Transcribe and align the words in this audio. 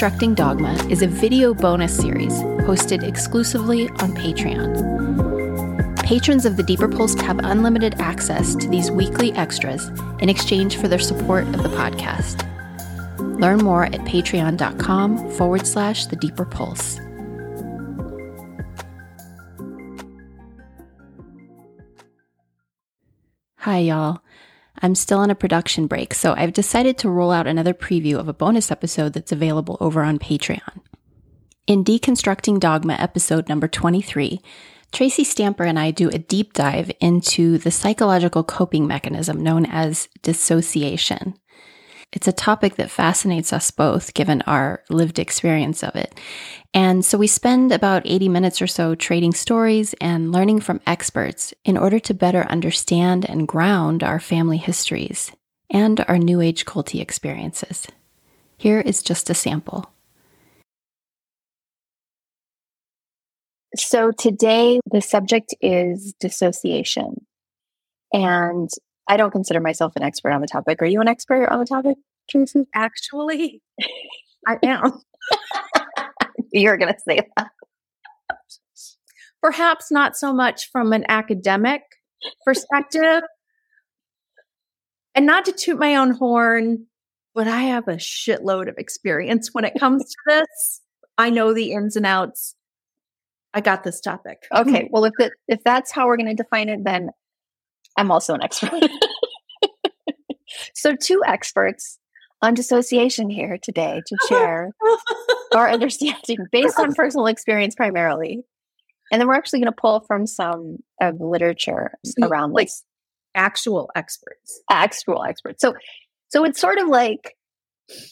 Deconstructing 0.00 0.34
Dogma 0.34 0.72
is 0.88 1.02
a 1.02 1.06
video 1.06 1.52
bonus 1.52 1.94
series 1.94 2.32
hosted 2.62 3.06
exclusively 3.06 3.86
on 3.86 4.14
Patreon. 4.14 5.94
Patrons 6.02 6.46
of 6.46 6.56
the 6.56 6.62
Deeper 6.62 6.88
Pulse 6.88 7.20
have 7.20 7.38
unlimited 7.40 8.00
access 8.00 8.54
to 8.54 8.68
these 8.70 8.90
weekly 8.90 9.30
extras 9.34 9.88
in 10.20 10.30
exchange 10.30 10.78
for 10.78 10.88
their 10.88 10.98
support 10.98 11.44
of 11.48 11.62
the 11.62 11.68
podcast. 11.68 12.48
Learn 13.38 13.58
more 13.58 13.84
at 13.84 14.00
patreon.com 14.06 15.32
forward 15.32 15.66
slash 15.66 16.06
the 16.06 16.16
deeper 16.16 16.46
pulse. 16.46 16.98
Hi, 23.58 23.80
y'all. 23.80 24.22
I'm 24.82 24.94
still 24.94 25.18
on 25.18 25.30
a 25.30 25.34
production 25.34 25.86
break, 25.86 26.14
so 26.14 26.34
I've 26.34 26.52
decided 26.52 26.96
to 26.98 27.10
roll 27.10 27.30
out 27.30 27.46
another 27.46 27.74
preview 27.74 28.16
of 28.16 28.28
a 28.28 28.32
bonus 28.32 28.70
episode 28.70 29.12
that's 29.12 29.32
available 29.32 29.76
over 29.80 30.02
on 30.02 30.18
Patreon. 30.18 30.80
In 31.66 31.84
Deconstructing 31.84 32.58
Dogma 32.58 32.94
episode 32.94 33.48
number 33.48 33.68
23, 33.68 34.40
Tracy 34.90 35.22
Stamper 35.22 35.64
and 35.64 35.78
I 35.78 35.90
do 35.90 36.08
a 36.08 36.18
deep 36.18 36.54
dive 36.54 36.90
into 37.00 37.58
the 37.58 37.70
psychological 37.70 38.42
coping 38.42 38.86
mechanism 38.86 39.42
known 39.42 39.66
as 39.66 40.08
dissociation. 40.22 41.34
It's 42.12 42.26
a 42.26 42.32
topic 42.32 42.74
that 42.74 42.90
fascinates 42.90 43.52
us 43.52 43.70
both 43.70 44.14
given 44.14 44.42
our 44.42 44.82
lived 44.88 45.20
experience 45.20 45.84
of 45.84 45.94
it. 45.94 46.18
And 46.74 47.04
so 47.04 47.16
we 47.16 47.28
spend 47.28 47.70
about 47.70 48.02
80 48.04 48.28
minutes 48.28 48.60
or 48.60 48.66
so 48.66 48.94
trading 48.96 49.32
stories 49.32 49.94
and 50.00 50.32
learning 50.32 50.60
from 50.60 50.80
experts 50.86 51.54
in 51.64 51.76
order 51.76 52.00
to 52.00 52.14
better 52.14 52.42
understand 52.44 53.24
and 53.28 53.46
ground 53.46 54.02
our 54.02 54.18
family 54.18 54.58
histories 54.58 55.30
and 55.70 56.04
our 56.08 56.18
New 56.18 56.40
Age 56.40 56.64
culty 56.64 57.00
experiences. 57.00 57.86
Here 58.56 58.80
is 58.80 59.02
just 59.02 59.30
a 59.30 59.34
sample. 59.34 59.90
So 63.76 64.10
today 64.10 64.80
the 64.90 65.00
subject 65.00 65.54
is 65.60 66.12
dissociation. 66.18 67.24
And 68.12 68.68
I 69.08 69.16
don't 69.16 69.30
consider 69.30 69.60
myself 69.60 69.94
an 69.96 70.02
expert 70.02 70.32
on 70.32 70.40
the 70.40 70.46
topic. 70.46 70.82
Are 70.82 70.86
you 70.86 71.00
an 71.00 71.08
expert 71.08 71.48
on 71.48 71.58
the 71.58 71.66
topic, 71.66 71.96
Tracy? 72.30 72.66
Actually, 72.74 73.62
I 74.46 74.58
am. 74.62 74.92
You're 76.52 76.76
going 76.76 76.92
to 76.92 77.00
say 77.06 77.20
that. 77.36 77.48
Perhaps 79.42 79.90
not 79.90 80.16
so 80.16 80.32
much 80.32 80.70
from 80.70 80.92
an 80.92 81.04
academic 81.08 81.82
perspective. 82.44 83.22
And 85.14 85.26
not 85.26 85.44
to 85.46 85.52
toot 85.52 85.78
my 85.78 85.96
own 85.96 86.12
horn, 86.12 86.86
but 87.34 87.48
I 87.48 87.62
have 87.62 87.88
a 87.88 87.94
shitload 87.94 88.68
of 88.68 88.76
experience 88.78 89.50
when 89.52 89.64
it 89.64 89.74
comes 89.78 90.04
to 90.04 90.16
this. 90.26 90.80
I 91.18 91.30
know 91.30 91.52
the 91.52 91.72
ins 91.72 91.96
and 91.96 92.06
outs. 92.06 92.54
I 93.52 93.60
got 93.60 93.82
this 93.82 94.00
topic. 94.00 94.44
Okay. 94.54 94.88
Well, 94.92 95.04
if 95.04 95.14
it, 95.18 95.32
if 95.48 95.62
that's 95.64 95.90
how 95.90 96.06
we're 96.06 96.16
going 96.16 96.34
to 96.34 96.40
define 96.40 96.68
it, 96.68 96.84
then 96.84 97.10
I'm 97.96 98.10
also 98.10 98.34
an 98.34 98.42
expert. 98.42 98.88
so, 100.74 100.94
two 100.94 101.22
experts 101.26 101.98
on 102.42 102.54
dissociation 102.54 103.30
here 103.30 103.58
today 103.60 104.00
to 104.06 104.16
share 104.28 104.72
our 105.54 105.68
understanding 105.70 106.38
based 106.50 106.78
on 106.78 106.94
personal 106.94 107.26
experience 107.26 107.74
primarily. 107.74 108.42
And 109.12 109.20
then 109.20 109.28
we're 109.28 109.34
actually 109.34 109.60
going 109.60 109.72
to 109.72 109.80
pull 109.80 110.00
from 110.00 110.26
some 110.26 110.78
of 111.00 111.20
literature 111.20 111.92
mm, 112.06 112.28
around 112.28 112.52
like 112.52 112.68
this. 112.68 112.84
actual 113.34 113.90
experts. 113.94 114.62
Actual 114.70 115.24
experts. 115.24 115.60
So, 115.60 115.74
so 116.28 116.44
it's 116.44 116.60
sort 116.60 116.78
of 116.78 116.88
like 116.88 117.34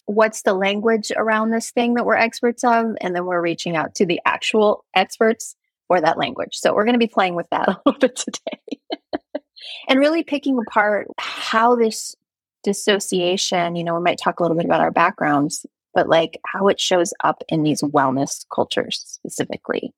what's 0.06 0.42
the 0.42 0.54
language 0.54 1.12
around 1.16 1.50
this 1.50 1.70
thing 1.70 1.94
that 1.94 2.04
we're 2.04 2.16
experts 2.16 2.64
of, 2.64 2.96
and 3.00 3.14
then 3.14 3.24
we're 3.26 3.40
reaching 3.40 3.76
out 3.76 3.94
to 3.96 4.06
the 4.06 4.20
actual 4.26 4.84
experts 4.94 5.54
for 5.86 6.00
that 6.00 6.18
language. 6.18 6.54
So 6.54 6.74
we're 6.74 6.84
going 6.84 6.94
to 6.94 6.98
be 6.98 7.06
playing 7.06 7.34
with 7.34 7.46
that 7.50 7.68
a 7.68 7.78
little 7.86 7.98
bit 7.98 8.16
today, 8.16 8.80
and 9.88 9.98
really 9.98 10.24
picking 10.24 10.58
apart 10.58 11.06
how 11.18 11.76
this 11.76 12.14
dissociation. 12.64 13.76
You 13.76 13.84
know, 13.84 13.94
we 13.94 14.02
might 14.02 14.18
talk 14.22 14.40
a 14.40 14.42
little 14.42 14.56
bit 14.56 14.66
about 14.66 14.80
our 14.80 14.90
backgrounds, 14.90 15.64
but 15.94 16.08
like 16.08 16.40
how 16.46 16.68
it 16.68 16.80
shows 16.80 17.12
up 17.22 17.42
in 17.48 17.62
these 17.62 17.82
wellness 17.82 18.44
cultures 18.54 19.02
specifically, 19.06 19.92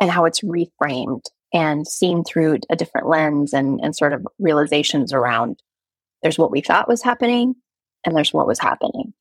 and 0.00 0.10
how 0.10 0.24
it's 0.24 0.40
reframed 0.40 1.24
and 1.52 1.86
seen 1.86 2.24
through 2.24 2.58
a 2.68 2.76
different 2.76 3.08
lens 3.08 3.52
and, 3.52 3.80
and 3.82 3.94
sort 3.94 4.12
of 4.12 4.26
realizations 4.38 5.12
around 5.12 5.62
there's 6.22 6.38
what 6.38 6.50
we 6.50 6.60
thought 6.60 6.88
was 6.88 7.02
happening 7.02 7.54
and 8.04 8.16
there's 8.16 8.32
what 8.32 8.46
was 8.46 8.58
happening. 8.58 9.12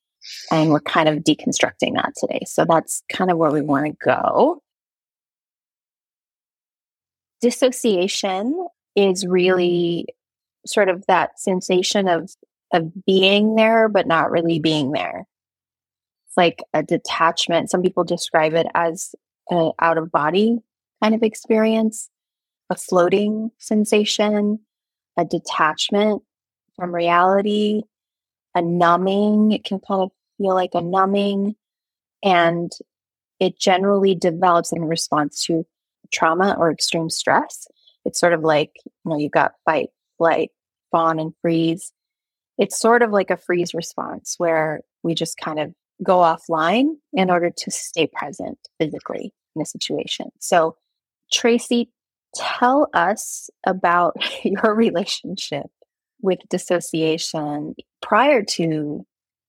And 0.52 0.72
we're 0.72 0.80
kind 0.80 1.10
of 1.10 1.18
deconstructing 1.18 1.96
that 1.96 2.14
today. 2.18 2.42
So 2.46 2.66
that's 2.68 3.04
kind 3.12 3.30
of 3.30 3.38
where 3.38 3.52
we 3.52 3.62
want 3.62 3.86
to 3.88 3.98
go. 4.04 4.62
Dissociation 7.42 8.68
is 8.96 9.26
really 9.28 10.08
sort 10.66 10.88
of 10.88 11.04
that 11.08 11.40
sensation 11.40 12.08
of 12.08 12.32
of 12.74 12.92
being 13.06 13.56
there 13.56 13.88
but 13.88 14.08
not 14.08 14.32
really 14.32 14.60
being 14.60 14.92
there. 14.92 15.26
It's 16.28 16.38
like 16.38 16.64
a 16.74 16.84
detachment. 16.84 17.70
Some 17.70 17.82
people 17.82 18.04
describe 18.04 18.54
it 18.54 18.68
as 18.74 19.14
an 19.50 19.72
out 19.80 19.98
of 19.98 20.12
body 20.12 20.60
kind 21.02 21.14
of 21.14 21.22
experience, 21.24 22.10
a 22.70 22.76
floating 22.76 23.52
sensation, 23.58 24.60
a 25.18 25.26
detachment 25.26 26.24
from 26.76 26.96
reality, 26.96 27.84
a 28.56 28.62
numbing. 28.62 29.52
It 29.52 29.66
can 29.66 29.80
kind 29.80 30.04
of 30.04 30.12
feel 30.38 30.54
like 30.54 30.72
a 30.74 30.82
numbing. 30.82 31.56
And 32.24 32.72
it 33.40 33.60
generally 33.60 34.16
develops 34.16 34.72
in 34.72 34.86
response 34.86 35.46
to 35.46 35.66
trauma 36.12 36.56
or 36.58 36.72
extreme 36.72 37.10
stress. 37.10 37.68
It's 38.06 38.20
sort 38.20 38.34
of 38.34 38.42
like, 38.42 38.72
you 38.86 38.92
know, 39.06 39.18
you've 39.18 39.32
got 39.32 39.56
fight, 39.66 39.90
flight, 40.18 40.52
fawn, 40.92 41.20
and 41.20 41.34
freeze. 41.42 41.92
It's 42.58 42.80
sort 42.80 43.02
of 43.02 43.12
like 43.12 43.30
a 43.30 43.38
freeze 43.38 43.74
response 43.74 44.36
where 44.38 44.82
we 45.02 45.16
just 45.16 45.38
kind 45.38 45.60
of 45.60 45.74
go 46.04 46.18
offline 46.18 46.96
in 47.14 47.30
order 47.30 47.52
to 47.56 47.72
stay 47.72 48.08
present 48.08 48.58
physically 48.80 49.34
in 49.56 49.62
a 49.62 49.66
situation. 49.66 50.32
So, 50.40 50.76
Tracy, 51.32 51.90
tell 52.36 52.88
us 52.94 53.50
about 53.66 54.16
your 54.44 54.76
relationship 54.76 55.68
with 56.22 56.40
dissociation 56.50 57.76
prior 58.02 58.44
to 58.44 59.06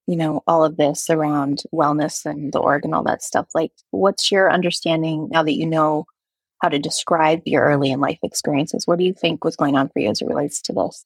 you 0.07 0.17
know 0.17 0.43
all 0.47 0.65
of 0.65 0.77
this 0.77 1.09
around 1.09 1.63
wellness 1.73 2.27
and 2.27 2.53
the 2.53 2.59
org 2.59 2.85
and 2.85 2.95
all 2.95 3.05
that 3.05 3.23
stuff. 3.23 3.49
Like 3.55 3.73
what's 3.91 4.31
your 4.31 4.53
understanding 4.53 5.29
now 5.31 5.43
that 5.43 5.55
you 5.55 5.67
know 5.67 6.05
how 6.61 6.69
to 6.69 6.79
describe 6.79 7.43
your 7.45 7.65
early 7.65 7.91
in 7.91 8.01
life 8.01 8.19
experiences? 8.23 8.87
What 8.87 8.99
do 8.99 9.05
you 9.05 9.15
think 9.15 9.45
was 9.45 9.57
going 9.57 9.77
on 9.77 9.89
for 9.89 10.01
you 10.01 10.11
as 10.11 10.21
it 10.21 10.29
relates 10.29 10.61
to 10.63 10.73
this 10.73 11.05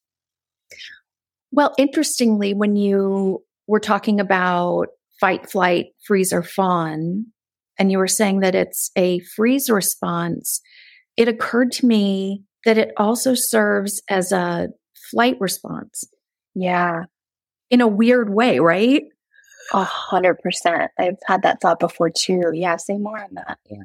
well 1.51 1.75
interestingly 1.79 2.55
when 2.55 2.77
you 2.77 3.43
were 3.67 3.81
talking 3.81 4.21
about 4.21 4.89
fight 5.21 5.51
flight 5.51 5.87
freeze 6.07 6.33
or 6.33 6.43
fawn 6.43 7.27
and 7.79 7.93
you 7.93 7.99
were 7.99 8.09
saying 8.09 8.41
that 8.41 8.55
it's 8.55 8.91
a 8.97 9.21
freeze 9.21 9.69
response 9.71 10.61
it 11.17 11.27
occurred 11.27 11.73
to 11.73 11.87
me 11.87 12.45
that 12.65 12.79
it 12.79 12.93
also 12.97 13.35
serves 13.35 14.01
as 14.09 14.31
a 14.31 14.69
flight 15.11 15.37
response. 15.41 16.05
Yeah. 16.55 17.05
In 17.71 17.81
a 17.81 17.89
weird 17.89 18.33
way, 18.33 18.61
right? 18.61 19.03
A 19.73 19.85
hundred 19.85 20.39
percent. 20.39 20.91
I've 20.99 21.19
had 21.27 21.43
that 21.43 21.61
thought 21.61 21.81
before 21.81 22.11
too. 22.11 22.51
Yeah. 22.55 22.77
Say 22.77 22.97
more 22.99 23.19
on 23.19 23.35
that. 23.35 23.59
Yeah. 23.69 23.83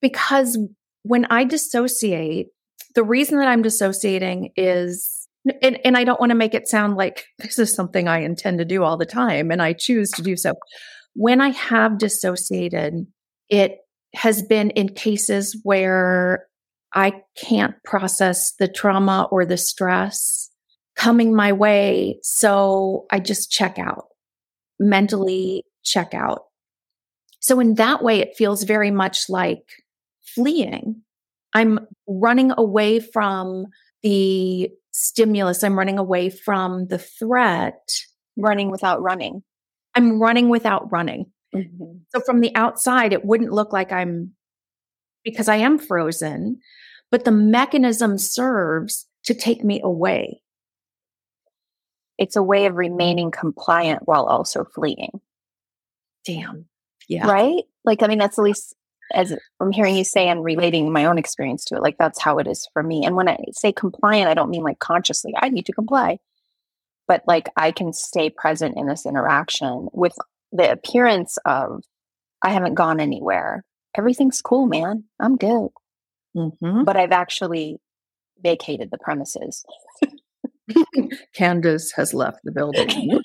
Because 0.00 0.58
when 1.02 1.26
I 1.26 1.44
dissociate, 1.44 2.48
the 2.94 3.02
reason 3.02 3.38
that 3.38 3.48
I'm 3.48 3.62
dissociating 3.62 4.52
is, 4.56 5.23
and, 5.62 5.78
and 5.84 5.96
I 5.96 6.04
don't 6.04 6.20
want 6.20 6.30
to 6.30 6.36
make 6.36 6.54
it 6.54 6.68
sound 6.68 6.96
like 6.96 7.26
this 7.38 7.58
is 7.58 7.74
something 7.74 8.08
I 8.08 8.20
intend 8.20 8.58
to 8.58 8.64
do 8.64 8.82
all 8.82 8.96
the 8.96 9.06
time 9.06 9.50
and 9.50 9.62
I 9.62 9.72
choose 9.72 10.10
to 10.12 10.22
do 10.22 10.36
so. 10.36 10.54
When 11.14 11.40
I 11.40 11.50
have 11.50 11.98
dissociated, 11.98 13.06
it 13.48 13.78
has 14.14 14.42
been 14.42 14.70
in 14.70 14.88
cases 14.88 15.58
where 15.62 16.46
I 16.94 17.22
can't 17.36 17.74
process 17.84 18.52
the 18.58 18.68
trauma 18.68 19.28
or 19.30 19.44
the 19.44 19.56
stress 19.56 20.50
coming 20.96 21.34
my 21.34 21.52
way. 21.52 22.18
So 22.22 23.06
I 23.10 23.18
just 23.18 23.50
check 23.50 23.78
out, 23.78 24.06
mentally 24.78 25.64
check 25.82 26.14
out. 26.14 26.44
So 27.40 27.60
in 27.60 27.74
that 27.74 28.02
way, 28.02 28.20
it 28.20 28.36
feels 28.36 28.62
very 28.62 28.90
much 28.90 29.28
like 29.28 29.64
fleeing. 30.34 31.02
I'm 31.52 31.80
running 32.06 32.52
away 32.56 33.00
from 33.00 33.66
the 34.02 34.70
stimulus. 34.94 35.62
I'm 35.62 35.78
running 35.78 35.98
away 35.98 36.30
from 36.30 36.86
the 36.86 36.98
threat. 36.98 37.78
Running 38.36 38.70
without 38.70 39.00
running. 39.00 39.44
I'm 39.94 40.20
running 40.20 40.48
without 40.48 40.90
running. 40.90 41.26
Mm-hmm. 41.54 41.98
So 42.08 42.20
from 42.20 42.40
the 42.40 42.54
outside, 42.56 43.12
it 43.12 43.24
wouldn't 43.24 43.52
look 43.52 43.72
like 43.72 43.92
I'm 43.92 44.32
because 45.22 45.48
I 45.48 45.56
am 45.56 45.78
frozen, 45.78 46.58
but 47.12 47.24
the 47.24 47.30
mechanism 47.30 48.18
serves 48.18 49.06
to 49.24 49.34
take 49.34 49.62
me 49.62 49.80
away. 49.84 50.42
It's 52.18 52.36
a 52.36 52.42
way 52.42 52.66
of 52.66 52.74
remaining 52.74 53.30
compliant 53.30 54.02
while 54.04 54.24
also 54.24 54.64
fleeing. 54.64 55.20
Damn. 56.26 56.66
Yeah. 57.08 57.28
Right? 57.28 57.64
Like, 57.84 58.02
I 58.02 58.08
mean, 58.08 58.18
that's 58.18 58.38
at 58.38 58.44
least 58.44 58.74
as 59.12 59.36
I'm 59.60 59.72
hearing 59.72 59.96
you 59.96 60.04
say 60.04 60.28
and 60.28 60.44
relating 60.44 60.92
my 60.92 61.04
own 61.04 61.18
experience 61.18 61.64
to 61.66 61.76
it. 61.76 61.82
Like, 61.82 61.96
that's 61.98 62.20
how 62.20 62.38
it 62.38 62.46
is 62.46 62.68
for 62.72 62.82
me. 62.82 63.04
And 63.04 63.16
when 63.16 63.28
I 63.28 63.38
say 63.52 63.72
compliant, 63.72 64.28
I 64.28 64.34
don't 64.34 64.50
mean 64.50 64.62
like 64.62 64.78
consciously, 64.78 65.32
I 65.36 65.48
need 65.48 65.66
to 65.66 65.72
comply, 65.72 66.18
but 67.06 67.22
like 67.26 67.48
I 67.56 67.72
can 67.72 67.92
stay 67.92 68.30
present 68.30 68.76
in 68.76 68.86
this 68.86 69.06
interaction 69.06 69.88
with 69.92 70.14
the 70.52 70.70
appearance 70.70 71.36
of 71.44 71.82
I 72.42 72.50
haven't 72.50 72.74
gone 72.74 73.00
anywhere. 73.00 73.64
Everything's 73.96 74.42
cool, 74.42 74.66
man. 74.66 75.04
I'm 75.20 75.36
good. 75.36 75.68
Mm-hmm. 76.36 76.84
But 76.84 76.96
I've 76.96 77.12
actually 77.12 77.78
vacated 78.42 78.90
the 78.90 78.98
premises. 78.98 79.64
Candice 81.36 81.92
has 81.96 82.14
left 82.14 82.38
the 82.44 82.52
building. 82.52 82.88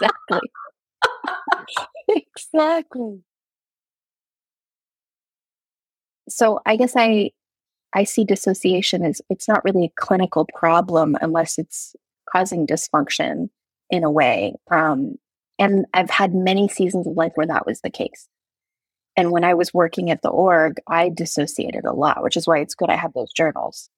exactly. 0.00 0.50
exactly. 2.08 3.20
So 6.38 6.60
I 6.64 6.76
guess 6.76 6.92
I 6.96 7.32
I 7.92 8.04
see 8.04 8.22
dissociation 8.22 9.04
as 9.04 9.20
it's 9.28 9.48
not 9.48 9.64
really 9.64 9.86
a 9.86 10.00
clinical 10.00 10.46
problem 10.54 11.16
unless 11.20 11.58
it's 11.58 11.96
causing 12.30 12.64
dysfunction 12.64 13.48
in 13.90 14.04
a 14.04 14.10
way. 14.10 14.54
Um, 14.70 15.16
and 15.58 15.86
I've 15.92 16.10
had 16.10 16.34
many 16.34 16.68
seasons 16.68 17.08
of 17.08 17.16
life 17.16 17.32
where 17.34 17.48
that 17.48 17.66
was 17.66 17.80
the 17.80 17.90
case. 17.90 18.28
And 19.16 19.32
when 19.32 19.42
I 19.42 19.54
was 19.54 19.74
working 19.74 20.12
at 20.12 20.22
the 20.22 20.28
org, 20.28 20.76
I 20.86 21.08
dissociated 21.08 21.84
a 21.84 21.92
lot, 21.92 22.22
which 22.22 22.36
is 22.36 22.46
why 22.46 22.58
it's 22.58 22.76
good 22.76 22.90
I 22.90 22.94
have 22.94 23.14
those 23.14 23.32
journals 23.32 23.90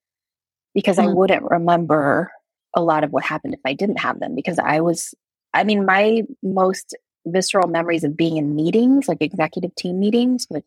because 0.72 0.96
mm-hmm. 0.96 1.10
I 1.10 1.12
wouldn't 1.12 1.50
remember 1.50 2.32
a 2.74 2.80
lot 2.80 3.04
of 3.04 3.10
what 3.10 3.24
happened 3.24 3.52
if 3.52 3.60
I 3.66 3.74
didn't 3.74 3.98
have 3.98 4.18
them 4.18 4.34
because 4.34 4.58
I 4.58 4.80
was, 4.80 5.12
I 5.52 5.64
mean, 5.64 5.84
my 5.84 6.22
most 6.42 6.96
visceral 7.26 7.68
memories 7.68 8.04
of 8.04 8.16
being 8.16 8.38
in 8.38 8.54
meetings, 8.54 9.08
like 9.08 9.20
executive 9.20 9.74
team 9.74 10.00
meetings 10.00 10.46
with 10.48 10.64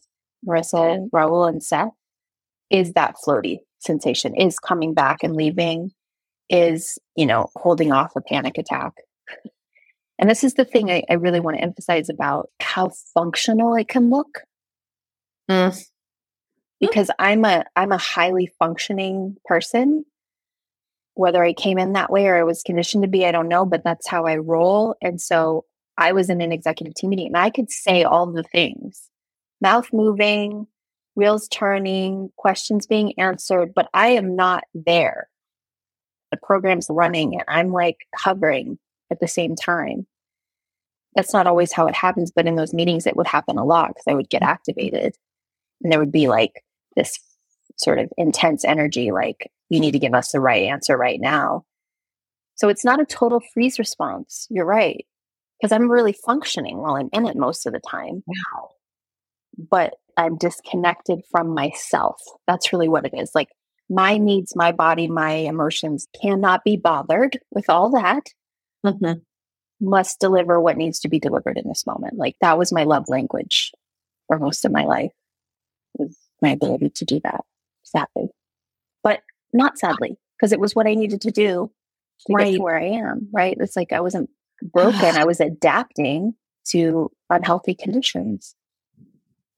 Marissa, 0.47 1.09
Raul, 1.09 1.47
and 1.47 1.63
Seth, 1.63 1.93
is 2.69 2.93
that 2.93 3.15
floaty 3.25 3.59
sensation, 3.79 4.35
is 4.35 4.59
coming 4.59 4.93
back 4.93 5.23
and 5.23 5.35
leaving, 5.35 5.91
is, 6.49 6.97
you 7.15 7.25
know, 7.25 7.49
holding 7.55 7.91
off 7.91 8.15
a 8.15 8.21
panic 8.21 8.57
attack. 8.57 8.93
And 10.19 10.29
this 10.29 10.43
is 10.43 10.53
the 10.53 10.65
thing 10.65 10.91
I, 10.91 11.03
I 11.09 11.13
really 11.13 11.39
want 11.39 11.57
to 11.57 11.63
emphasize 11.63 12.09
about 12.09 12.49
how 12.59 12.91
functional 13.13 13.75
it 13.75 13.87
can 13.87 14.09
look. 14.09 14.41
Mm. 15.49 15.85
Because 16.79 17.09
I'm 17.19 17.45
a 17.45 17.65
I'm 17.75 17.91
a 17.91 17.97
highly 17.97 18.51
functioning 18.59 19.37
person. 19.45 20.05
Whether 21.15 21.43
I 21.43 21.53
came 21.53 21.77
in 21.77 21.93
that 21.93 22.11
way 22.11 22.27
or 22.27 22.35
I 22.35 22.43
was 22.43 22.63
conditioned 22.63 23.03
to 23.03 23.09
be, 23.09 23.25
I 23.25 23.31
don't 23.31 23.47
know, 23.47 23.65
but 23.65 23.83
that's 23.83 24.07
how 24.07 24.25
I 24.25 24.37
roll. 24.37 24.95
And 25.01 25.21
so 25.21 25.65
I 25.97 26.11
was 26.11 26.29
in 26.29 26.41
an 26.41 26.51
executive 26.51 26.95
team 26.95 27.11
meeting 27.11 27.27
and 27.27 27.37
I 27.37 27.51
could 27.51 27.69
say 27.69 28.03
all 28.03 28.31
the 28.31 28.43
things 28.43 29.09
mouth 29.63 29.89
moving, 29.91 30.67
wheels 31.15 31.47
turning, 31.47 32.29
questions 32.37 32.85
being 32.85 33.17
answered, 33.19 33.73
but 33.73 33.89
I 33.93 34.09
am 34.09 34.35
not 34.35 34.63
there. 34.75 35.29
The 36.29 36.37
program's 36.37 36.87
running 36.89 37.33
and 37.33 37.43
I'm 37.47 37.71
like 37.71 37.97
hovering 38.15 38.77
at 39.11 39.19
the 39.19 39.27
same 39.27 39.55
time. 39.55 40.05
That's 41.15 41.33
not 41.33 41.47
always 41.47 41.71
how 41.71 41.87
it 41.87 41.95
happens, 41.95 42.31
but 42.31 42.47
in 42.47 42.55
those 42.55 42.73
meetings, 42.73 43.07
it 43.07 43.15
would 43.15 43.27
happen 43.27 43.57
a 43.57 43.65
lot 43.65 43.89
because 43.89 44.05
I 44.07 44.15
would 44.15 44.29
get 44.29 44.41
mm-hmm. 44.41 44.51
activated 44.51 45.15
and 45.81 45.91
there 45.91 45.99
would 45.99 46.11
be 46.11 46.27
like 46.27 46.63
this 46.95 47.19
sort 47.77 47.99
of 47.99 48.11
intense 48.17 48.65
energy, 48.65 49.11
like, 49.11 49.51
you 49.69 49.79
need 49.79 49.91
to 49.91 49.99
give 49.99 50.13
us 50.13 50.31
the 50.31 50.39
right 50.39 50.63
answer 50.63 50.97
right 50.97 51.19
now. 51.19 51.65
So 52.55 52.69
it's 52.69 52.85
not 52.85 53.01
a 53.01 53.05
total 53.05 53.41
freeze 53.53 53.79
response. 53.79 54.47
You're 54.49 54.65
right. 54.65 55.05
Because 55.59 55.71
I'm 55.71 55.89
really 55.89 56.13
functioning 56.13 56.77
while 56.77 56.95
I'm 56.95 57.09
in 57.13 57.25
it 57.25 57.37
most 57.37 57.65
of 57.65 57.73
the 57.73 57.79
time. 57.79 58.23
Wow. 58.27 58.69
But 59.57 59.95
I'm 60.17 60.37
disconnected 60.37 61.21
from 61.31 61.53
myself. 61.53 62.21
That's 62.47 62.71
really 62.71 62.87
what 62.87 63.05
it 63.05 63.13
is. 63.13 63.31
Like 63.33 63.49
my 63.89 64.17
needs, 64.17 64.55
my 64.55 64.71
body, 64.71 65.07
my 65.07 65.31
emotions 65.31 66.07
cannot 66.21 66.63
be 66.63 66.77
bothered 66.77 67.39
with 67.51 67.69
all 67.69 67.91
that. 67.91 68.27
Mm-hmm. 68.85 69.19
Must 69.85 70.19
deliver 70.19 70.59
what 70.59 70.77
needs 70.77 70.99
to 71.01 71.09
be 71.09 71.19
delivered 71.19 71.57
in 71.57 71.67
this 71.67 71.85
moment. 71.85 72.17
Like 72.17 72.35
that 72.41 72.57
was 72.57 72.71
my 72.71 72.83
love 72.83 73.05
language 73.07 73.71
for 74.27 74.39
most 74.39 74.65
of 74.65 74.71
my 74.71 74.85
life 74.85 75.11
was 75.97 76.17
my 76.41 76.49
ability 76.49 76.89
to 76.89 77.05
do 77.05 77.19
that, 77.23 77.41
sadly. 77.83 78.29
But 79.03 79.21
not 79.51 79.77
sadly, 79.77 80.17
because 80.37 80.51
it 80.51 80.59
was 80.59 80.75
what 80.75 80.87
I 80.87 80.95
needed 80.95 81.21
to 81.21 81.31
do 81.31 81.71
to 82.27 82.33
right. 82.33 82.51
get 82.51 82.57
to 82.57 82.63
where 82.63 82.79
I 82.79 82.85
am, 82.85 83.29
right? 83.31 83.57
It's 83.59 83.75
like 83.75 83.93
I 83.93 84.01
wasn't 84.01 84.29
broken. 84.61 85.17
I 85.17 85.25
was 85.25 85.39
adapting 85.39 86.33
to 86.69 87.11
unhealthy 87.29 87.75
conditions. 87.75 88.55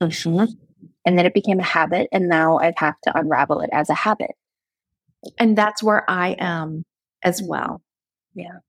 Mm-hmm. 0.10 0.54
And 1.06 1.18
then 1.18 1.26
it 1.26 1.34
became 1.34 1.60
a 1.60 1.64
habit. 1.64 2.08
And 2.12 2.28
now 2.28 2.58
I 2.58 2.74
have 2.78 3.00
to 3.04 3.18
unravel 3.18 3.62
it 3.62 3.70
as 3.72 3.90
a 3.90 3.94
habit. 3.94 4.32
And 5.38 5.58
that's 5.58 5.84
where 5.84 6.10
I 6.10 6.36
am 6.40 6.84
as 7.24 7.42
well. 7.44 7.82
Yeah. 8.34 8.60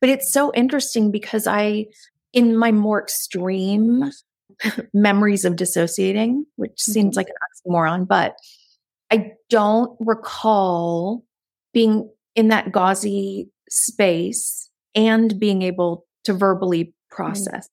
But 0.00 0.10
it's 0.10 0.32
so 0.32 0.52
interesting 0.54 1.10
because 1.10 1.46
I, 1.46 1.86
in 2.32 2.56
my 2.56 2.72
more 2.72 3.00
extreme 3.02 4.10
memories 4.94 5.44
of 5.44 5.56
dissociating, 5.56 6.46
which 6.56 6.72
mm-hmm. 6.72 6.92
seems 6.92 7.16
like 7.16 7.28
an 7.28 7.34
oxymoron, 7.72 8.06
but 8.06 8.36
I 9.10 9.32
don't 9.48 9.96
recall 10.00 11.24
being 11.72 12.10
in 12.34 12.48
that 12.48 12.72
gauzy 12.72 13.50
space 13.70 14.70
and 14.94 15.38
being 15.38 15.62
able 15.62 16.06
to 16.24 16.32
verbally 16.32 16.84
mm-hmm. 16.84 17.16
process. 17.16 17.68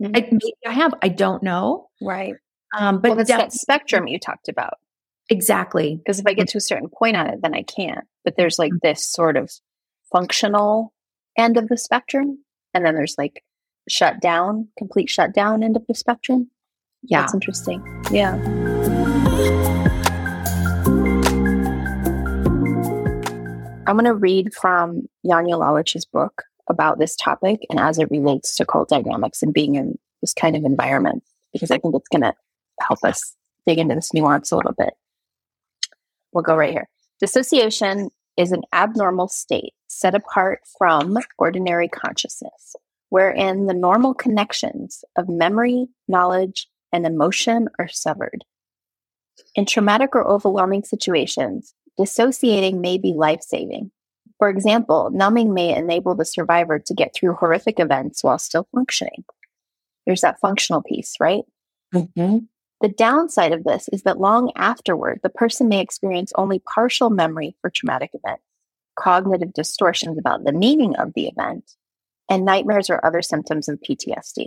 Mm-hmm. 0.00 0.16
I, 0.16 0.20
maybe 0.20 0.54
I 0.66 0.72
have, 0.72 0.94
I 1.02 1.08
don't 1.08 1.42
know. 1.42 1.88
Right. 2.00 2.34
Um, 2.76 3.00
but 3.00 3.10
well, 3.10 3.20
it's 3.20 3.30
that 3.30 3.52
spectrum 3.52 4.06
you 4.06 4.18
talked 4.18 4.48
about. 4.48 4.74
Exactly. 5.28 5.96
Because 5.96 6.18
if 6.18 6.26
I 6.26 6.32
get 6.32 6.48
to 6.48 6.58
a 6.58 6.60
certain 6.62 6.88
point 6.88 7.16
on 7.16 7.26
it, 7.26 7.40
then 7.42 7.54
I 7.54 7.62
can't. 7.62 8.04
But 8.24 8.34
there's 8.36 8.58
like 8.58 8.72
mm-hmm. 8.72 8.88
this 8.88 9.06
sort 9.06 9.36
of 9.36 9.50
functional 10.12 10.92
end 11.36 11.56
of 11.56 11.68
the 11.68 11.76
spectrum. 11.76 12.44
And 12.74 12.84
then 12.84 12.94
there's 12.94 13.16
like 13.18 13.42
shut 13.88 14.20
down, 14.20 14.68
complete 14.78 15.10
shutdown 15.10 15.62
end 15.62 15.76
of 15.76 15.86
the 15.86 15.94
spectrum. 15.94 16.50
Yeah. 17.02 17.22
That's 17.22 17.34
interesting. 17.34 17.82
Yeah. 18.10 18.34
I'm 23.86 23.96
going 23.96 24.04
to 24.04 24.14
read 24.14 24.54
from 24.54 25.08
Janja 25.26 25.58
Lalich's 25.58 26.06
book 26.06 26.44
about 26.70 26.98
this 26.98 27.16
topic 27.16 27.60
and 27.68 27.78
as 27.78 27.98
it 27.98 28.10
relates 28.10 28.56
to 28.56 28.64
cult 28.64 28.88
dynamics 28.88 29.42
and 29.42 29.52
being 29.52 29.74
in 29.74 29.98
this 30.22 30.32
kind 30.32 30.56
of 30.56 30.64
environment, 30.64 31.22
because 31.52 31.70
I 31.70 31.78
think 31.78 31.94
it's 31.94 32.08
going 32.08 32.22
to 32.22 32.34
help 32.80 33.04
us 33.04 33.36
dig 33.66 33.78
into 33.78 33.94
this 33.94 34.14
nuance 34.14 34.50
a 34.50 34.56
little 34.56 34.74
bit. 34.78 34.94
We'll 36.32 36.42
go 36.42 36.56
right 36.56 36.70
here. 36.70 36.88
Dissociation 37.18 38.10
is 38.36 38.52
an 38.52 38.62
abnormal 38.72 39.28
state 39.28 39.74
set 39.88 40.14
apart 40.14 40.60
from 40.78 41.18
ordinary 41.36 41.88
consciousness, 41.88 42.76
wherein 43.10 43.66
the 43.66 43.74
normal 43.74 44.14
connections 44.14 45.04
of 45.16 45.28
memory, 45.28 45.88
knowledge, 46.08 46.68
and 46.92 47.04
emotion 47.04 47.68
are 47.78 47.88
severed. 47.88 48.44
In 49.54 49.66
traumatic 49.66 50.14
or 50.14 50.26
overwhelming 50.26 50.84
situations, 50.84 51.74
dissociating 51.98 52.80
may 52.80 52.98
be 52.98 53.12
life 53.12 53.42
saving. 53.42 53.90
For 54.40 54.48
example, 54.48 55.10
numbing 55.12 55.52
may 55.52 55.76
enable 55.76 56.14
the 56.14 56.24
survivor 56.24 56.78
to 56.78 56.94
get 56.94 57.14
through 57.14 57.34
horrific 57.34 57.78
events 57.78 58.24
while 58.24 58.38
still 58.38 58.66
functioning. 58.74 59.24
There's 60.06 60.22
that 60.22 60.40
functional 60.40 60.82
piece, 60.82 61.14
right? 61.20 61.44
Mm-hmm. 61.94 62.38
The 62.80 62.88
downside 62.88 63.52
of 63.52 63.64
this 63.64 63.90
is 63.92 64.04
that 64.04 64.18
long 64.18 64.50
afterward, 64.56 65.20
the 65.22 65.28
person 65.28 65.68
may 65.68 65.80
experience 65.80 66.32
only 66.36 66.58
partial 66.58 67.10
memory 67.10 67.54
for 67.60 67.68
traumatic 67.68 68.12
events, 68.14 68.42
cognitive 68.98 69.52
distortions 69.52 70.18
about 70.18 70.44
the 70.44 70.52
meaning 70.52 70.96
of 70.96 71.12
the 71.14 71.28
event, 71.28 71.72
and 72.30 72.46
nightmares 72.46 72.88
or 72.88 73.04
other 73.04 73.20
symptoms 73.20 73.68
of 73.68 73.78
PTSD. 73.86 74.46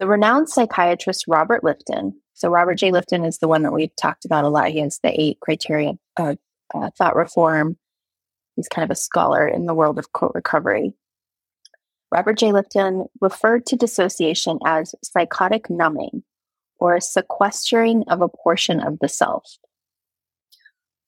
The 0.00 0.08
renowned 0.08 0.48
psychiatrist 0.48 1.26
Robert 1.28 1.62
Lifton, 1.62 2.14
so 2.32 2.48
Robert 2.48 2.74
J. 2.74 2.90
Lifton 2.90 3.24
is 3.24 3.38
the 3.38 3.46
one 3.46 3.62
that 3.62 3.72
we've 3.72 3.94
talked 3.94 4.24
about 4.24 4.42
a 4.42 4.48
lot. 4.48 4.70
He 4.70 4.80
has 4.80 4.98
the 5.04 5.20
eight 5.20 5.38
criteria 5.38 5.92
of 6.16 6.38
uh, 6.74 6.90
thought 6.98 7.14
reform. 7.14 7.76
He's 8.56 8.68
kind 8.68 8.84
of 8.84 8.90
a 8.90 8.98
scholar 8.98 9.46
in 9.46 9.66
the 9.66 9.74
world 9.74 9.98
of 9.98 10.12
quote 10.12 10.32
recovery. 10.34 10.94
Robert 12.12 12.38
J. 12.38 12.48
Lifton 12.52 13.08
referred 13.20 13.66
to 13.66 13.76
dissociation 13.76 14.58
as 14.64 14.94
psychotic 15.02 15.68
numbing 15.68 16.22
or 16.78 17.00
sequestering 17.00 18.04
of 18.08 18.20
a 18.20 18.28
portion 18.28 18.80
of 18.80 18.98
the 19.00 19.08
self. 19.08 19.58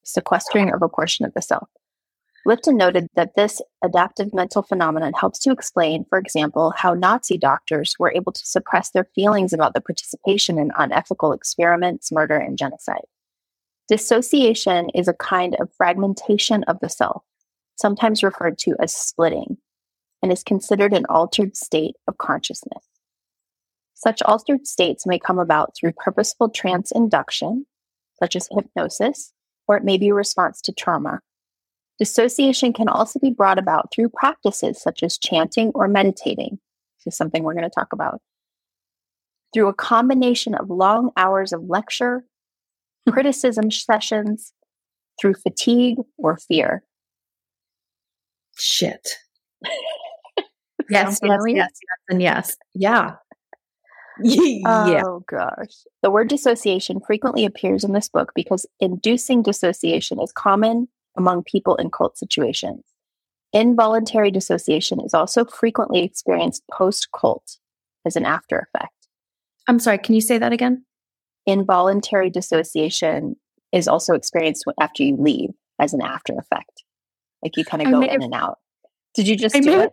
Sequestering 0.05 0.73
of 0.73 0.83
a 0.83 0.89
portion 0.89 1.25
of 1.25 1.35
the 1.35 1.43
self. 1.43 1.69
Lifton 2.47 2.77
noted 2.77 3.09
that 3.17 3.35
this 3.35 3.61
adaptive 3.85 4.33
mental 4.33 4.63
phenomenon 4.63 5.13
helps 5.13 5.41
to 5.41 5.51
explain, 5.51 6.05
for 6.09 6.17
example, 6.17 6.73
how 6.77 6.95
Nazi 6.95 7.37
doctors 7.37 7.97
were 7.99 8.13
able 8.13 8.31
to 8.31 8.47
suppress 8.47 8.91
their 8.91 9.09
feelings 9.17 9.53
about 9.53 9.75
the 9.75 9.81
participation 9.81 10.57
in 10.57 10.71
unethical 10.79 11.33
experiments, 11.33 12.13
murder, 12.13 12.37
and 12.37 12.57
genocide. 12.57 13.07
Dissociation 13.89 14.91
is 14.91 15.09
a 15.09 15.15
kind 15.15 15.57
of 15.61 15.73
fragmentation 15.77 16.63
of 16.65 16.79
the 16.81 16.89
self, 16.89 17.25
sometimes 17.77 18.23
referred 18.23 18.59
to 18.59 18.75
as 18.81 18.95
splitting, 18.95 19.59
and 20.23 20.33
is 20.33 20.43
considered 20.43 20.93
an 20.93 21.07
altered 21.09 21.57
state 21.57 21.97
of 22.09 22.19
consciousness. 22.19 22.85
Such 23.95 24.23
altered 24.23 24.67
states 24.67 25.07
may 25.07 25.19
come 25.19 25.39
about 25.39 25.75
through 25.75 25.93
purposeful 25.93 26.51
trance 26.51 26.91
induction, 26.91 27.67
such 28.19 28.37
as 28.37 28.49
hypnosis, 28.51 29.33
or 29.69 29.77
it 29.77 29.85
may 29.85 29.97
be 29.97 30.09
a 30.09 30.15
response 30.15 30.61
to 30.63 30.73
trauma. 30.73 31.21
Dissociation 31.99 32.73
can 32.73 32.89
also 32.89 33.19
be 33.19 33.31
brought 33.31 33.59
about 33.59 33.91
through 33.93 34.11
practices 34.11 34.81
such 34.81 35.03
as 35.03 35.17
chanting 35.17 35.73
or 35.75 35.89
meditating. 35.89 36.59
This 36.99 37.15
is 37.15 37.17
something 37.17 37.43
we're 37.43 37.55
going 37.55 37.65
to 37.65 37.71
talk 37.71 37.93
about. 37.93 38.21
Through 39.55 39.69
a 39.69 39.75
combination 39.75 40.55
of 40.55 40.69
long 40.69 41.11
hours 41.17 41.53
of 41.53 41.63
lecture, 41.63 42.25
criticism 43.09 43.71
sessions, 43.71 44.53
through 45.19 45.35
fatigue 45.35 45.97
or 46.19 46.37
fear. 46.37 46.83
Shit. 48.59 49.09
yes, 50.91 51.19
yes, 51.23 51.43
yes, 51.47 51.55
yes, 51.55 51.71
and 52.09 52.23
yes. 52.23 52.57
Yeah. 52.75 53.17
yeah. 54.23 55.03
Oh 55.05 55.23
gosh. 55.29 55.85
The 56.03 56.11
word 56.11 56.29
dissociation 56.29 57.01
frequently 57.07 57.45
appears 57.45 57.85
in 57.85 57.93
this 57.93 58.09
book 58.09 58.33
because 58.35 58.67
inducing 58.81 59.43
dissociation 59.43 60.21
is 60.21 60.33
common 60.33 60.89
among 61.17 61.45
people 61.45 61.77
in 61.77 61.91
cult 61.91 62.17
situations. 62.17 62.83
Involuntary 63.53 64.31
dissociation 64.31 65.01
is 65.01 65.15
also 65.15 65.45
frequently 65.45 66.03
experienced 66.03 66.63
post 66.73 67.09
cult 67.19 67.59
as 68.05 68.17
an 68.17 68.25
after 68.25 68.59
effect. 68.59 68.93
I'm 69.69 69.79
sorry, 69.79 69.99
can 69.99 70.15
you 70.15 70.21
say 70.21 70.39
that 70.39 70.53
again? 70.53 70.85
Involuntary 71.47 72.31
dissociation 72.31 73.37
is 73.73 73.89
also 73.89 74.15
experienced 74.15 74.65
after 74.81 75.03
you 75.03 75.17
leave 75.17 75.51
as 75.79 75.93
an 75.93 76.03
after 76.03 76.35
effect. 76.39 76.85
Like 77.47 77.57
you 77.57 77.65
kind 77.65 77.81
of 77.81 77.93
go 77.93 78.03
in 78.03 78.25
and 78.25 78.35
out. 78.35 78.59
Did 79.15 79.29
you 79.29 79.37
just 79.37 79.55
I 79.55 79.61
do 79.61 79.79
it? 79.79 79.91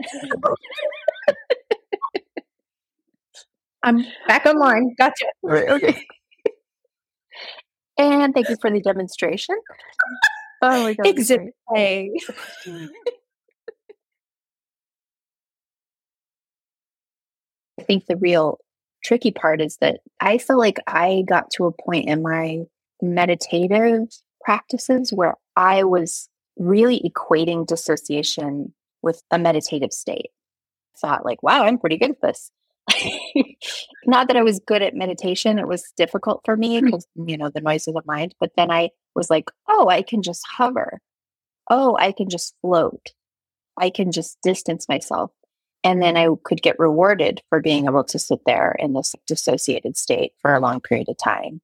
I'm 3.84 4.04
back 4.28 4.48
online. 4.48 4.96
Gotcha. 4.98 5.26
Right, 5.44 5.70
okay. 5.70 6.04
and 8.00 8.34
thank 8.34 8.50
you 8.50 8.56
for 8.60 8.72
the 8.72 8.82
demonstration. 8.82 9.56
Oh 10.64 10.82
my 10.82 10.96
god. 10.96 11.06
Exhibit 11.06 11.54
A. 11.78 12.10
I 17.80 17.84
think 17.84 18.08
the 18.08 18.18
real 18.18 18.58
tricky 19.04 19.30
part 19.30 19.62
is 19.62 19.78
that 19.78 20.00
I 20.20 20.40
feel 20.40 20.58
like 20.58 20.80
I 20.88 21.24
got 21.30 21.52
to 21.58 21.66
a 21.66 21.72
point 21.72 22.08
in 22.10 22.24
my 22.24 22.62
meditative 23.00 24.08
practices 24.44 25.14
where 25.14 25.36
I 25.56 25.84
was 25.84 26.30
really 26.58 27.02
equating 27.02 27.66
dissociation 27.66 28.74
with 29.02 29.22
a 29.32 29.40
meditative 29.40 29.92
state. 29.92 30.32
Thought 30.98 31.26
like, 31.26 31.42
wow, 31.44 31.64
I'm 31.64 31.78
pretty 31.78 31.98
good 31.98 32.12
at 32.12 32.22
this. 32.22 32.52
Not 34.06 34.28
that 34.28 34.38
I 34.38 34.44
was 34.44 34.60
good 34.60 34.82
at 34.82 34.96
meditation. 34.96 35.60
It 35.60 35.68
was 35.68 35.92
difficult 35.98 36.42
for 36.46 36.58
me 36.58 36.82
because, 36.82 37.08
hmm. 37.16 37.30
you 37.30 37.38
know, 37.38 37.50
the 37.50 37.62
noise 37.62 37.88
of 37.88 37.94
the 37.94 38.02
mind. 38.06 38.36
But 38.40 38.52
then 38.58 38.72
I 38.72 38.90
was 39.16 39.30
like, 39.30 39.50
oh, 39.68 39.90
I 39.90 40.02
can 40.02 40.22
just 40.22 40.44
hover. 40.48 41.00
Oh, 41.70 41.96
I 41.98 42.12
can 42.12 42.30
just 42.30 42.56
float. 42.62 43.14
I 43.78 43.90
can 43.90 44.12
just 44.12 44.38
distance 44.44 44.88
myself. 44.88 45.32
And 45.84 46.02
then 46.02 46.16
I 46.16 46.28
could 46.44 46.62
get 46.62 46.80
rewarded 46.80 47.42
for 47.50 47.60
being 47.60 47.86
able 47.86 48.06
to 48.06 48.20
sit 48.20 48.40
there 48.46 48.76
in 48.80 48.94
this 48.94 49.16
dissociated 49.28 49.98
state 49.98 50.34
for 50.42 50.54
a 50.54 50.60
long 50.60 50.80
period 50.80 51.10
of 51.10 51.18
time. 51.18 51.62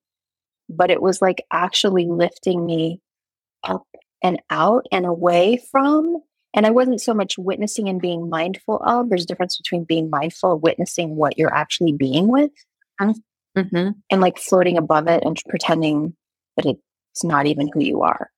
But 0.67 0.91
it 0.91 1.01
was 1.01 1.21
like 1.21 1.43
actually 1.51 2.05
lifting 2.05 2.65
me 2.65 3.01
up 3.63 3.85
and 4.23 4.41
out 4.49 4.85
and 4.91 5.05
away 5.05 5.61
from 5.71 6.21
and 6.53 6.65
I 6.65 6.71
wasn't 6.71 7.01
so 7.01 7.13
much 7.13 7.37
witnessing 7.37 7.89
and 7.89 8.01
being 8.01 8.29
mindful 8.29 8.81
of. 8.83 9.09
There's 9.09 9.23
a 9.23 9.27
difference 9.27 9.57
between 9.57 9.83
being 9.83 10.09
mindful, 10.09 10.59
witnessing 10.59 11.15
what 11.15 11.37
you're 11.37 11.53
actually 11.53 11.93
being 11.93 12.27
with, 12.27 12.51
mm-hmm. 12.99 13.89
and 14.09 14.21
like 14.21 14.39
floating 14.39 14.77
above 14.77 15.07
it 15.07 15.23
and 15.23 15.39
pretending 15.47 16.15
that 16.57 16.65
it's 16.65 17.23
not 17.23 17.45
even 17.45 17.69
who 17.71 17.81
you 17.81 18.01
are. 18.01 18.31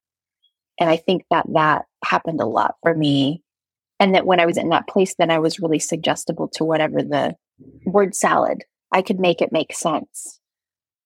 And 0.80 0.90
I 0.90 0.98
think 0.98 1.24
that 1.32 1.46
that 1.54 1.86
happened 2.04 2.42
a 2.42 2.46
lot 2.46 2.76
for 2.82 2.94
me. 2.94 3.44
And 4.00 4.16
that 4.16 4.26
when 4.26 4.40
I 4.40 4.48
was 4.48 4.58
in 4.58 4.70
that 4.70 4.88
place, 4.88 5.14
then 5.18 5.30
I 5.30 5.38
was 5.38 5.60
really 5.60 5.80
suggestible 5.80 6.50
to 6.56 6.66
whatever 6.66 7.04
the 7.04 7.36
word 7.86 8.16
salad, 8.16 8.64
I 8.92 9.04
could 9.04 9.20
make 9.20 9.44
it 9.44 9.52
make 9.52 9.74
sense 9.74 10.41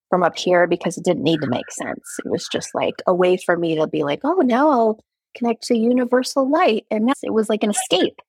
from 0.09 0.23
up 0.23 0.37
here 0.37 0.67
because 0.67 0.97
it 0.97 1.03
didn't 1.03 1.23
need 1.23 1.41
to 1.41 1.47
make 1.47 1.69
sense. 1.71 2.19
It 2.23 2.29
was 2.29 2.47
just 2.51 2.69
like 2.73 3.01
a 3.07 3.13
way 3.13 3.37
for 3.37 3.57
me 3.57 3.75
to 3.75 3.87
be 3.87 4.03
like, 4.03 4.21
oh, 4.23 4.41
now 4.41 4.69
I'll 4.69 4.99
connect 5.35 5.63
to 5.63 5.77
universal 5.77 6.49
light. 6.49 6.85
And 6.91 7.11
it 7.23 7.33
was 7.33 7.49
like 7.49 7.63
an 7.63 7.71
escape. 7.71 8.19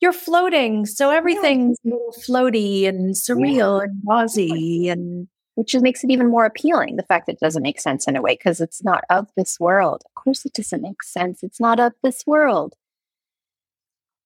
You're 0.00 0.12
floating. 0.12 0.84
So 0.84 1.10
everything's 1.10 1.78
yeah. 1.84 1.94
floaty 2.28 2.88
and 2.88 3.14
surreal 3.14 3.78
yeah. 3.78 3.84
and 3.84 4.02
gauzy 4.06 4.88
and 4.88 5.28
which 5.54 5.72
just 5.72 5.82
makes 5.82 6.02
it 6.02 6.10
even 6.10 6.28
more 6.28 6.44
appealing. 6.44 6.96
The 6.96 7.02
fact 7.02 7.26
that 7.26 7.34
it 7.34 7.40
doesn't 7.40 7.62
make 7.62 7.80
sense 7.80 8.08
in 8.08 8.16
a 8.16 8.22
way 8.22 8.34
because 8.34 8.60
it's 8.60 8.82
not 8.82 9.04
of 9.10 9.28
this 9.36 9.60
world. 9.60 10.02
Of 10.06 10.22
course, 10.22 10.44
it 10.44 10.54
doesn't 10.54 10.82
make 10.82 11.02
sense. 11.02 11.42
It's 11.42 11.60
not 11.60 11.78
of 11.78 11.92
this 12.02 12.26
world. 12.26 12.74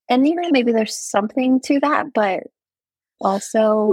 And 0.08 0.26
you 0.26 0.36
know, 0.36 0.48
maybe 0.50 0.72
there's 0.72 0.96
something 0.96 1.60
to 1.62 1.80
that, 1.80 2.12
but 2.12 2.44
also 3.20 3.92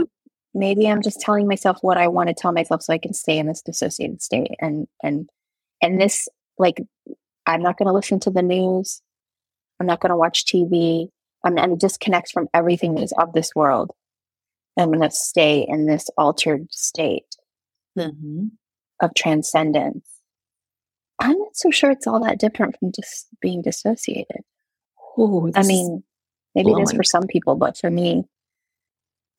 maybe 0.53 0.87
I'm 0.87 1.01
just 1.01 1.19
telling 1.19 1.47
myself 1.47 1.77
what 1.81 1.97
I 1.97 2.07
want 2.07 2.29
to 2.29 2.35
tell 2.35 2.51
myself 2.51 2.83
so 2.83 2.93
I 2.93 2.97
can 2.97 3.13
stay 3.13 3.37
in 3.37 3.47
this 3.47 3.61
dissociated 3.61 4.21
state. 4.21 4.51
And 4.59 4.87
and 5.01 5.29
and 5.81 5.99
this 5.99 6.27
like 6.57 6.81
I'm 7.45 7.61
not 7.61 7.77
going 7.77 7.87
to 7.87 7.93
listen 7.93 8.19
to 8.21 8.31
the 8.31 8.41
news. 8.41 9.01
I'm 9.79 9.87
not 9.87 9.99
going 9.99 10.11
to 10.11 10.17
watch 10.17 10.45
TV. 10.45 11.09
I'm 11.43 11.55
going 11.55 11.69
to 11.69 11.75
disconnect 11.75 12.31
from 12.31 12.47
everything 12.53 12.95
that 12.95 13.03
is 13.03 13.13
of 13.17 13.33
this 13.33 13.51
world. 13.55 13.91
I'm 14.77 14.89
going 14.89 15.01
to 15.01 15.11
stay 15.11 15.65
in 15.67 15.85
this 15.85 16.09
altered 16.17 16.73
state 16.73 17.35
mm-hmm. 17.97 18.47
of 19.01 19.13
transcendence. 19.13 20.07
I'm 21.19 21.37
not 21.37 21.55
so 21.55 21.69
sure 21.69 21.91
it's 21.91 22.07
all 22.07 22.23
that 22.23 22.39
different 22.39 22.77
from 22.79 22.91
just 22.91 23.27
being 23.41 23.61
dissociated. 23.61 24.41
Ooh, 25.19 25.51
I 25.53 25.63
mean, 25.63 26.03
maybe 26.55 26.71
it 26.71 26.81
is 26.81 26.91
for 26.91 27.03
some 27.03 27.27
people, 27.27 27.55
but 27.55 27.77
for 27.77 27.89
me, 27.89 28.23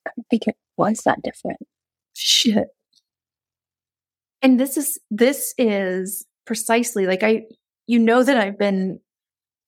I 0.07 0.11
think 0.31 0.47
it 0.47 0.57
was 0.77 1.01
that 1.05 1.23
different. 1.23 1.59
Shit. 2.15 2.69
And 4.43 4.61
this 4.61 4.77
is 4.77 4.99
this 5.11 5.55
is 5.57 6.27
precisely 6.47 7.07
like 7.07 7.23
I 7.23 7.45
you 7.87 7.99
know 7.99 8.23
that 8.23 8.37
I've 8.37 8.59
been 8.59 9.01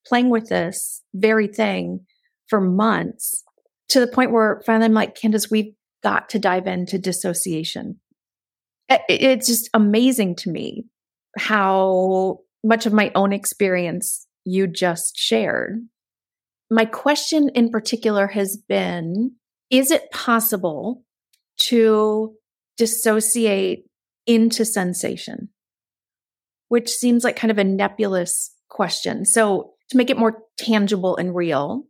playing 0.07 0.31
with 0.31 0.49
this 0.49 1.03
very 1.15 1.49
thing 1.49 2.07
for 2.49 2.61
months 2.61 3.43
to 3.89 4.01
the 4.01 4.07
point 4.07 4.33
where 4.33 4.63
finally 4.65 4.87
I'm 4.87 4.93
like, 4.93 5.17
Candice, 5.17 5.51
we've 5.51 5.75
got 6.03 6.29
to 6.31 6.39
dive 6.39 6.67
into 6.67 6.99
dissociation. 6.99 8.01
It's 8.89 9.47
just 9.47 9.69
amazing 9.75 10.37
to 10.37 10.51
me 10.51 10.85
how 11.37 12.39
much 12.63 12.87
of 12.87 12.93
my 12.93 13.11
own 13.15 13.33
experience 13.33 14.27
you 14.45 14.67
just 14.67 15.17
shared. 15.17 15.81
My 16.71 16.85
question 16.85 17.49
in 17.55 17.71
particular 17.71 18.29
has 18.29 18.57
been 18.57 19.33
Is 19.71 19.91
it 19.91 20.11
possible 20.13 21.03
to 21.69 22.35
dissociate 22.77 23.85
into 24.27 24.65
sensation? 24.65 25.49
which 26.69 26.91
seems 26.91 27.25
like 27.25 27.37
kind 27.37 27.51
of 27.51 27.59
a 27.59 27.65
nebulous 27.65 28.55
question. 28.69 29.25
So, 29.25 29.73
to 29.91 29.97
make 29.97 30.11
it 30.11 30.19
more 30.19 30.43
tangible 30.59 31.17
and 31.17 31.35
real, 31.35 31.85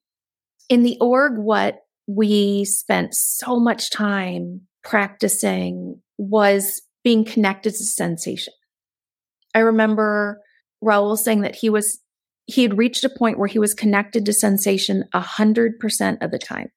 in 0.69 0.83
the 0.83 0.99
org, 1.01 1.39
what 1.39 1.79
we 2.07 2.65
spent 2.67 3.15
so 3.15 3.59
much 3.59 3.91
time 3.91 4.63
practicing 4.85 6.03
was 6.19 6.83
being 7.03 7.25
connected 7.25 7.71
to 7.71 7.85
sensation. 7.85 8.53
I 9.55 9.61
remember 9.61 10.41
Raul 10.85 11.17
saying 11.17 11.41
that 11.41 11.57
he 11.57 11.71
was 11.71 12.01
he 12.45 12.63
had 12.63 12.79
reached 12.79 13.03
a 13.03 13.11
point 13.11 13.39
where 13.39 13.49
he 13.49 13.59
was 13.59 13.75
connected 13.75 14.27
to 14.27 14.33
sensation 14.33 15.05
a 15.13 15.21
hundred 15.21 15.79
percent 15.81 16.23
of 16.23 16.31
the 16.31 16.39
time. 16.39 16.69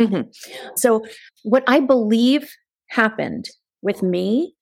Mm-hmm. 0.00 0.30
So, 0.76 1.04
what 1.42 1.64
I 1.66 1.80
believe 1.80 2.50
happened 2.88 3.46
with 3.82 4.02
me 4.02 4.54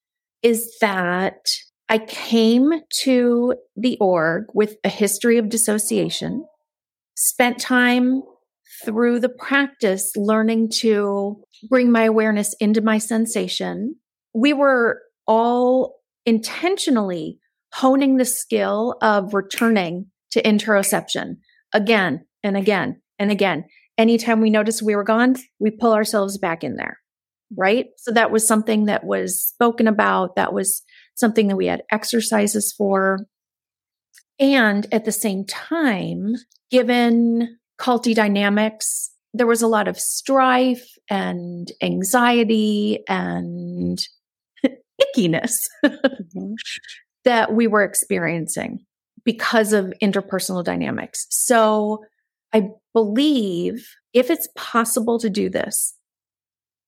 is 0.43 0.77
that 0.81 1.37
I 1.89 1.99
came 1.99 2.71
to 3.01 3.55
the 3.75 3.97
org 3.99 4.45
with 4.53 4.75
a 4.83 4.89
history 4.89 5.37
of 5.37 5.49
dissociation, 5.49 6.45
spent 7.15 7.59
time 7.59 8.21
through 8.83 9.19
the 9.19 9.29
practice 9.29 10.11
learning 10.15 10.69
to 10.69 11.41
bring 11.69 11.91
my 11.91 12.03
awareness 12.03 12.53
into 12.59 12.81
my 12.81 12.97
sensation. 12.97 13.95
We 14.33 14.53
were 14.53 15.01
all 15.25 15.95
intentionally 16.25 17.39
honing 17.73 18.17
the 18.17 18.25
skill 18.25 18.97
of 19.01 19.33
returning 19.33 20.07
to 20.31 20.41
interoception 20.41 21.37
again 21.73 22.25
and 22.43 22.57
again 22.57 23.01
and 23.17 23.31
again. 23.31 23.65
Anytime 23.97 24.41
we 24.41 24.49
noticed 24.49 24.81
we 24.81 24.95
were 24.95 25.03
gone, 25.03 25.35
we 25.59 25.71
pull 25.71 25.93
ourselves 25.93 26.37
back 26.37 26.63
in 26.63 26.75
there. 26.75 26.99
Right. 27.55 27.87
So 27.97 28.11
that 28.11 28.31
was 28.31 28.47
something 28.47 28.85
that 28.85 29.05
was 29.05 29.41
spoken 29.41 29.87
about. 29.87 30.35
That 30.35 30.53
was 30.53 30.83
something 31.15 31.47
that 31.47 31.55
we 31.55 31.67
had 31.67 31.83
exercises 31.91 32.73
for. 32.77 33.19
And 34.39 34.85
at 34.91 35.05
the 35.05 35.11
same 35.11 35.45
time, 35.45 36.35
given 36.69 37.57
culty 37.79 38.13
dynamics 38.13 39.11
there 39.37 39.47
was 39.47 39.61
a 39.61 39.67
lot 39.67 39.87
of 39.87 39.99
strife 39.99 40.87
and 41.09 41.71
anxiety 41.81 43.03
and 43.07 43.99
ickiness 45.01 45.53
mm-hmm. 45.85 46.53
that 47.23 47.53
we 47.53 47.67
were 47.67 47.83
experiencing 47.83 48.79
because 49.23 49.73
of 49.73 49.93
interpersonal 50.01 50.63
dynamics. 50.63 51.27
So 51.29 52.03
I 52.53 52.69
believe 52.97 53.87
if 54.11 54.31
it's 54.31 54.47
possible 54.55 55.19
to 55.19 55.29
do 55.29 55.51
this, 55.51 55.93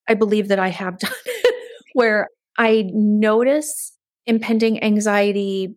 I 0.08 0.16
believe 0.16 0.48
that 0.48 0.58
I 0.58 0.70
have 0.70 0.98
done 1.00 1.12
it 1.26 1.56
where 1.94 2.30
I 2.58 2.90
notice 2.92 3.94
impending 4.26 4.84
anxiety 4.84 5.76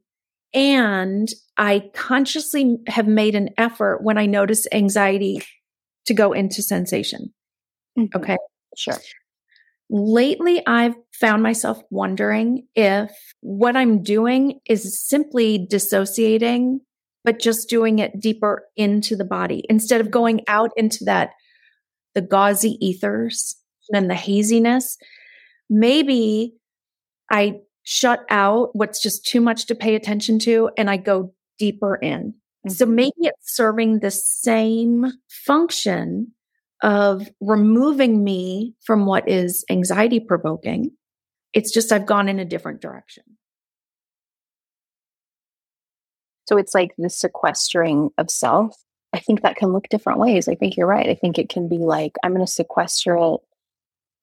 and 0.55 1.29
I 1.59 1.91
consciously 1.93 2.79
have 2.87 3.07
made 3.07 3.35
an 3.35 3.51
effort 3.59 4.03
when 4.03 4.17
I 4.17 4.25
notice 4.25 4.67
anxiety 4.73 5.43
to 6.07 6.15
go 6.15 6.33
into 6.33 6.62
sensation. 6.62 7.35
Mm-hmm. 7.99 8.17
Okay. 8.17 8.39
Sure. 8.75 8.97
Lately, 9.91 10.67
I've 10.67 10.95
found 11.12 11.43
myself 11.43 11.83
wondering 11.91 12.67
if 12.75 13.11
what 13.41 13.77
I'm 13.77 14.03
doing 14.03 14.61
is 14.67 14.99
simply 14.99 15.67
dissociating, 15.69 16.81
but 17.25 17.38
just 17.38 17.69
doing 17.69 17.99
it 17.99 18.21
deeper 18.21 18.64
into 18.76 19.17
the 19.17 19.25
body 19.25 19.64
instead 19.69 20.00
of 20.00 20.11
going 20.11 20.43
out 20.49 20.71
into 20.76 21.05
that, 21.05 21.31
the 22.14 22.23
gauzy 22.23 22.76
ethers 22.85 23.57
and 23.93 24.11
the 24.11 24.14
haziness. 24.14 24.99
Maybe 25.71 26.55
I 27.31 27.61
shut 27.85 28.25
out 28.29 28.75
what's 28.75 29.00
just 29.00 29.26
too 29.26 29.41
much 29.41 29.67
to 29.67 29.75
pay 29.75 29.95
attention 29.95 30.38
to 30.41 30.71
and 30.76 30.91
I 30.91 30.97
go 30.97 31.33
deeper 31.59 31.97
in. 31.97 32.35
Mm-hmm. 32.67 32.71
So 32.71 32.87
maybe 32.87 33.12
it's 33.21 33.57
serving 33.57 34.00
the 34.00 34.11
same 34.11 35.12
function 35.29 36.33
of 36.83 37.29
removing 37.41 38.25
me 38.25 38.75
from 38.85 39.07
what 39.07 39.29
is 39.29 39.64
anxiety 39.71 40.21
provoking. 40.21 40.91
It's 41.52 41.73
just 41.73 41.93
I've 41.93 42.07
gone 42.07 42.29
in 42.29 42.38
a 42.38 42.45
different 42.45 42.81
direction. 42.81 43.25
So 46.52 46.59
it's 46.59 46.75
like 46.75 46.92
the 46.99 47.09
sequestering 47.09 48.11
of 48.18 48.30
self. 48.30 48.76
I 49.14 49.21
think 49.21 49.40
that 49.40 49.56
can 49.56 49.73
look 49.73 49.88
different 49.88 50.18
ways. 50.18 50.49
I 50.49 50.54
think 50.54 50.76
you're 50.76 50.87
right. 50.87 51.09
I 51.09 51.14
think 51.14 51.38
it 51.38 51.49
can 51.49 51.66
be 51.66 51.78
like, 51.78 52.16
I'm 52.23 52.35
going 52.35 52.44
to 52.44 52.52
sequester 52.52 53.16
it 53.16 53.40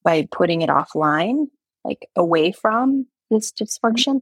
by 0.04 0.28
putting 0.32 0.62
it 0.62 0.70
offline, 0.70 1.48
like 1.84 2.08
away 2.16 2.52
from 2.52 3.08
this 3.32 3.52
dysfunction, 3.52 4.22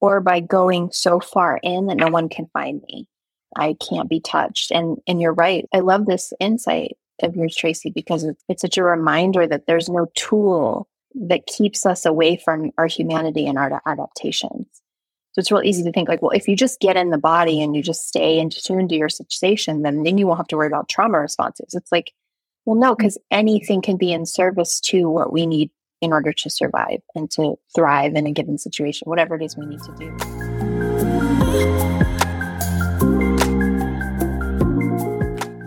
or 0.00 0.20
by 0.20 0.38
going 0.38 0.90
so 0.92 1.18
far 1.18 1.58
in 1.60 1.86
that 1.86 1.96
no 1.96 2.06
one 2.06 2.28
can 2.28 2.46
find 2.52 2.80
me. 2.86 3.08
I 3.56 3.74
can't 3.74 4.08
be 4.08 4.20
touched. 4.20 4.70
And 4.70 4.98
and 5.08 5.20
you're 5.20 5.34
right. 5.34 5.66
I 5.74 5.80
love 5.80 6.06
this 6.06 6.32
insight 6.38 6.96
of 7.24 7.34
yours, 7.34 7.56
Tracy, 7.56 7.90
because 7.90 8.24
it's 8.48 8.62
such 8.62 8.78
a 8.78 8.84
reminder 8.84 9.48
that 9.48 9.66
there's 9.66 9.88
no 9.88 10.06
tool 10.14 10.86
that 11.12 11.46
keeps 11.46 11.84
us 11.84 12.06
away 12.06 12.36
from 12.36 12.70
our 12.78 12.86
humanity 12.86 13.48
and 13.48 13.58
our 13.58 13.82
adaptations. 13.84 14.68
So 15.38 15.40
it's 15.40 15.52
real 15.52 15.62
easy 15.62 15.84
to 15.84 15.92
think 15.92 16.08
like, 16.08 16.20
well, 16.20 16.32
if 16.32 16.48
you 16.48 16.56
just 16.56 16.80
get 16.80 16.96
in 16.96 17.10
the 17.10 17.16
body 17.16 17.62
and 17.62 17.76
you 17.76 17.80
just 17.80 18.08
stay 18.08 18.40
in 18.40 18.50
tune 18.50 18.88
to 18.88 18.96
your 18.96 19.08
sensation, 19.08 19.82
then 19.82 20.02
then 20.02 20.18
you 20.18 20.26
won't 20.26 20.40
have 20.40 20.48
to 20.48 20.56
worry 20.56 20.66
about 20.66 20.88
trauma 20.88 21.20
responses. 21.20 21.74
It's 21.74 21.92
like, 21.92 22.12
well, 22.64 22.74
no, 22.74 22.92
mm. 22.92 22.98
because 22.98 23.18
anything 23.30 23.80
can 23.80 23.96
be 23.96 24.12
in 24.12 24.26
service 24.26 24.80
to 24.80 25.08
what 25.08 25.32
we 25.32 25.46
need 25.46 25.70
in 26.00 26.12
order 26.12 26.32
to 26.32 26.50
survive 26.50 27.02
and 27.14 27.30
to 27.30 27.54
thrive 27.72 28.16
in 28.16 28.26
a 28.26 28.32
given 28.32 28.58
situation, 28.58 29.06
whatever 29.06 29.36
it 29.36 29.42
is 29.44 29.56
we 29.56 29.66
need 29.66 29.78
to 29.82 29.94
do. 29.96 30.16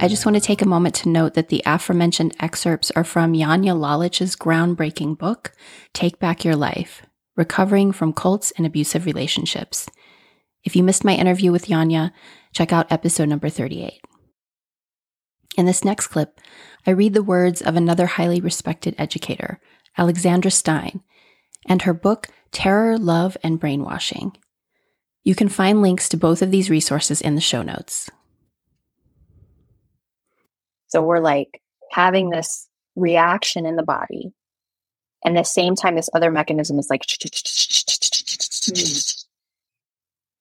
I 0.02 0.10
just 0.10 0.26
want 0.26 0.36
to 0.36 0.42
take 0.42 0.62
a 0.62 0.68
moment 0.68 0.96
to 0.96 1.08
note 1.08 1.36
that 1.36 1.48
the 1.48 1.64
aforementioned 1.66 2.36
excerpts 2.42 2.92
are 2.92 3.06
from 3.06 3.32
Janja 3.32 3.80
Lalich's 3.80 4.36
groundbreaking 4.36 5.18
book, 5.18 5.54
Take 5.94 6.20
Back 6.20 6.44
Your 6.44 6.58
Life 6.58 7.04
Recovering 7.38 7.92
from 7.92 8.14
Cults 8.14 8.52
and 8.52 8.66
Abusive 8.66 9.06
Relationships. 9.06 9.88
If 10.64 10.76
you 10.76 10.84
missed 10.84 11.06
my 11.06 11.16
interview 11.16 11.52
with 11.52 11.68
Janja, 11.68 12.12
check 12.54 12.74
out 12.74 12.92
episode 12.92 13.30
number 13.30 13.50
38. 13.50 14.02
In 15.58 15.66
this 15.66 15.84
next 15.84 16.08
clip, 16.08 16.40
I 16.86 16.92
read 16.92 17.14
the 17.14 17.24
words 17.24 17.62
of 17.62 17.76
another 17.76 18.06
highly 18.06 18.42
respected 18.42 18.96
educator, 18.98 19.60
Alexandra 19.98 20.52
Stein, 20.52 21.02
and 21.68 21.82
her 21.84 21.94
book, 21.94 22.28
Terror, 22.52 22.98
Love, 22.98 23.38
and 23.44 23.60
Brainwashing. 23.60 24.36
You 25.24 25.36
can 25.36 25.50
find 25.50 25.82
links 25.82 26.10
to 26.10 26.18
both 26.18 26.42
of 26.42 26.52
these 26.52 26.70
resources 26.70 27.22
in 27.22 27.36
the 27.36 27.42
show 27.42 27.62
notes. 27.62 28.10
So 30.88 31.02
we're 31.02 31.20
like 31.20 31.62
having 31.92 32.30
this 32.30 32.68
reaction 32.96 33.66
in 33.66 33.76
the 33.76 33.84
body. 33.84 34.34
And 35.24 35.38
the 35.38 35.44
same 35.44 35.76
time, 35.76 35.96
this 35.96 36.10
other 36.14 36.32
mechanism 36.32 36.80
is 36.80 36.90
like, 36.90 37.04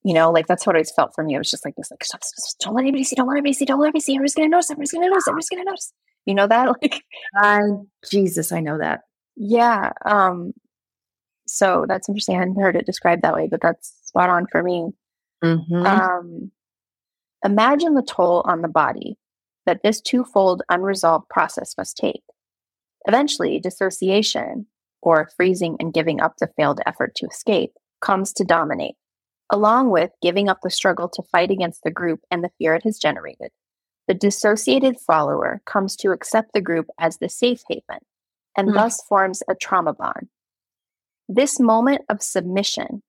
you 0.03 0.15
know, 0.15 0.31
like 0.31 0.47
that's 0.47 0.67
what 0.67 0.77
it's 0.77 0.93
felt 0.93 1.15
for 1.15 1.23
me. 1.23 1.35
It 1.35 1.39
was 1.39 1.51
just 1.51 1.65
like 1.65 1.77
this, 1.77 1.91
like, 1.91 2.05
stop, 2.05 2.25
stop, 2.25 2.59
don't 2.61 2.75
let 2.75 2.83
anybody 2.83 3.05
see, 3.05 3.17
don't 3.17 3.29
let 3.29 3.35
anybody 3.35 3.53
see, 3.53 3.67
don't 3.67 3.79
let 3.79 3.87
anybody 3.87 4.01
see. 4.01 4.15
Everybody's 4.15 4.35
going 4.35 4.49
to 4.49 4.51
notice, 4.51 4.71
everybody's 4.71 4.93
going 4.93 5.05
to 5.05 5.11
notice, 5.11 5.29
everybody's 5.29 5.49
going 5.49 5.65
to 5.65 5.71
notice. 5.71 5.93
You 6.27 6.35
know 6.35 6.47
that? 6.47 6.69
Like, 6.83 7.05
I, 7.37 7.61
Jesus, 8.11 8.53
I 8.53 8.61
know 8.61 8.79
that. 8.79 9.03
Yeah. 9.37 9.93
Um, 10.05 10.53
so 11.47 11.85
that's 11.89 12.09
interesting. 12.09 12.37
I 12.37 12.41
hadn't 12.41 12.61
heard 12.61 12.77
it 12.77 12.87
described 12.87 13.23
that 13.23 13.35
way, 13.35 13.49
but 13.51 13.61
that's 13.61 13.93
spot 14.05 14.31
on 14.31 14.47
for 14.47 14.63
me. 14.63 14.91
Mm-hmm. 15.43 15.87
Um, 15.87 16.51
imagine 17.45 17.95
the 17.95 18.03
toll 18.03 18.43
on 18.45 18.63
the 18.63 18.69
body 18.69 19.17
that 19.67 19.83
this 19.83 20.01
twofold 20.01 20.63
unresolved 20.69 21.29
process 21.29 21.75
must 21.77 21.97
take. 21.97 22.23
Eventually, 23.07 23.59
dissociation, 23.59 24.67
or 25.03 25.31
freezing 25.37 25.77
and 25.81 25.95
giving 25.95 26.21
up 26.21 26.35
the 26.39 26.51
failed 26.57 26.81
effort 26.87 27.15
to 27.17 27.27
escape, 27.27 27.73
comes 28.01 28.33
to 28.35 28.45
dominate, 28.45 28.97
along 29.51 29.91
with 29.91 30.11
giving 30.23 30.49
up 30.49 30.59
the 30.63 30.71
struggle 30.71 31.09
to 31.09 31.23
fight 31.31 31.51
against 31.51 31.83
the 31.83 31.91
group 31.91 32.21
and 32.31 32.43
the 32.43 32.51
fear 32.59 32.75
it 32.75 32.85
has 32.85 32.99
generated. 32.99 33.51
The 34.09 34.15
dissociated 34.15 34.99
follower 34.99 35.63
comes 35.67 35.97
to 35.97 36.11
accept 36.11 36.53
the 36.53 36.61
group 36.61 36.87
as 36.99 37.19
the 37.19 37.29
safe 37.29 37.63
haven 37.69 38.01
and 38.57 38.71
mm. 38.71 38.75
thus 38.75 39.03
forms 39.09 39.43
a 39.49 39.55
trauma 39.55 39.95
bond. 39.95 40.29
This 41.29 41.61
moment 41.61 42.03
of 42.09 42.23
submission, 42.23 43.03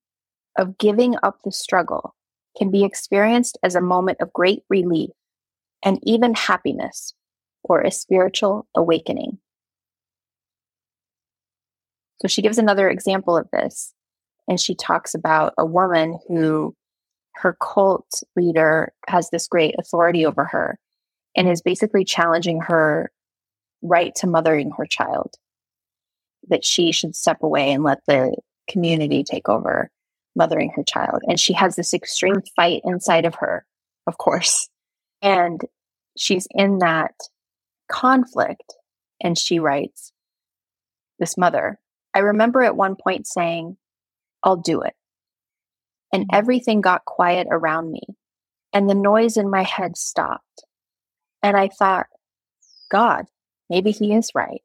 of 0.56 0.78
giving 0.78 1.16
up 1.22 1.38
the 1.44 1.50
struggle, 1.50 2.14
can 2.56 2.70
be 2.70 2.84
experienced 2.84 3.58
as 3.62 3.74
a 3.74 3.80
moment 3.80 4.18
of 4.20 4.32
great 4.32 4.62
relief 4.68 5.10
and 5.82 5.98
even 6.02 6.34
happiness 6.34 7.14
or 7.64 7.80
a 7.80 7.90
spiritual 7.90 8.66
awakening. 8.76 9.38
So 12.22 12.28
she 12.28 12.40
gives 12.40 12.56
another 12.56 12.88
example 12.88 13.36
of 13.36 13.50
this. 13.52 13.92
And 14.48 14.60
she 14.60 14.74
talks 14.74 15.14
about 15.14 15.54
a 15.58 15.66
woman 15.66 16.18
who 16.28 16.74
her 17.34 17.56
cult 17.60 18.06
leader 18.36 18.92
has 19.08 19.30
this 19.30 19.48
great 19.48 19.74
authority 19.78 20.24
over 20.24 20.44
her 20.44 20.78
and 21.36 21.48
is 21.48 21.62
basically 21.62 22.04
challenging 22.04 22.60
her 22.60 23.10
right 23.82 24.14
to 24.16 24.28
mothering 24.28 24.70
her 24.76 24.86
child. 24.86 25.34
That 26.48 26.64
she 26.64 26.92
should 26.92 27.16
step 27.16 27.42
away 27.42 27.72
and 27.72 27.82
let 27.82 28.00
the 28.06 28.36
community 28.68 29.24
take 29.24 29.48
over 29.48 29.90
mothering 30.36 30.72
her 30.76 30.84
child. 30.84 31.22
And 31.26 31.38
she 31.38 31.52
has 31.54 31.76
this 31.76 31.92
extreme 31.94 32.42
fight 32.56 32.82
inside 32.84 33.24
of 33.24 33.36
her, 33.36 33.64
of 34.06 34.18
course, 34.18 34.68
and 35.20 35.60
she's 36.16 36.46
in 36.50 36.78
that 36.78 37.14
conflict. 37.90 38.74
And 39.20 39.38
she 39.38 39.60
writes, 39.60 40.12
This 41.20 41.38
mother, 41.38 41.78
I 42.14 42.20
remember 42.20 42.62
at 42.62 42.76
one 42.76 42.96
point 42.96 43.26
saying, 43.26 43.76
I'll 44.42 44.56
do 44.56 44.82
it. 44.82 44.94
And 46.12 46.24
mm-hmm. 46.24 46.36
everything 46.36 46.80
got 46.80 47.04
quiet 47.04 47.46
around 47.50 47.90
me, 47.90 48.02
and 48.72 48.88
the 48.88 48.94
noise 48.94 49.36
in 49.36 49.50
my 49.50 49.62
head 49.62 49.96
stopped. 49.96 50.64
And 51.42 51.56
I 51.56 51.68
thought, 51.68 52.06
God, 52.90 53.26
maybe 53.70 53.90
he 53.90 54.14
is 54.14 54.30
right. 54.34 54.62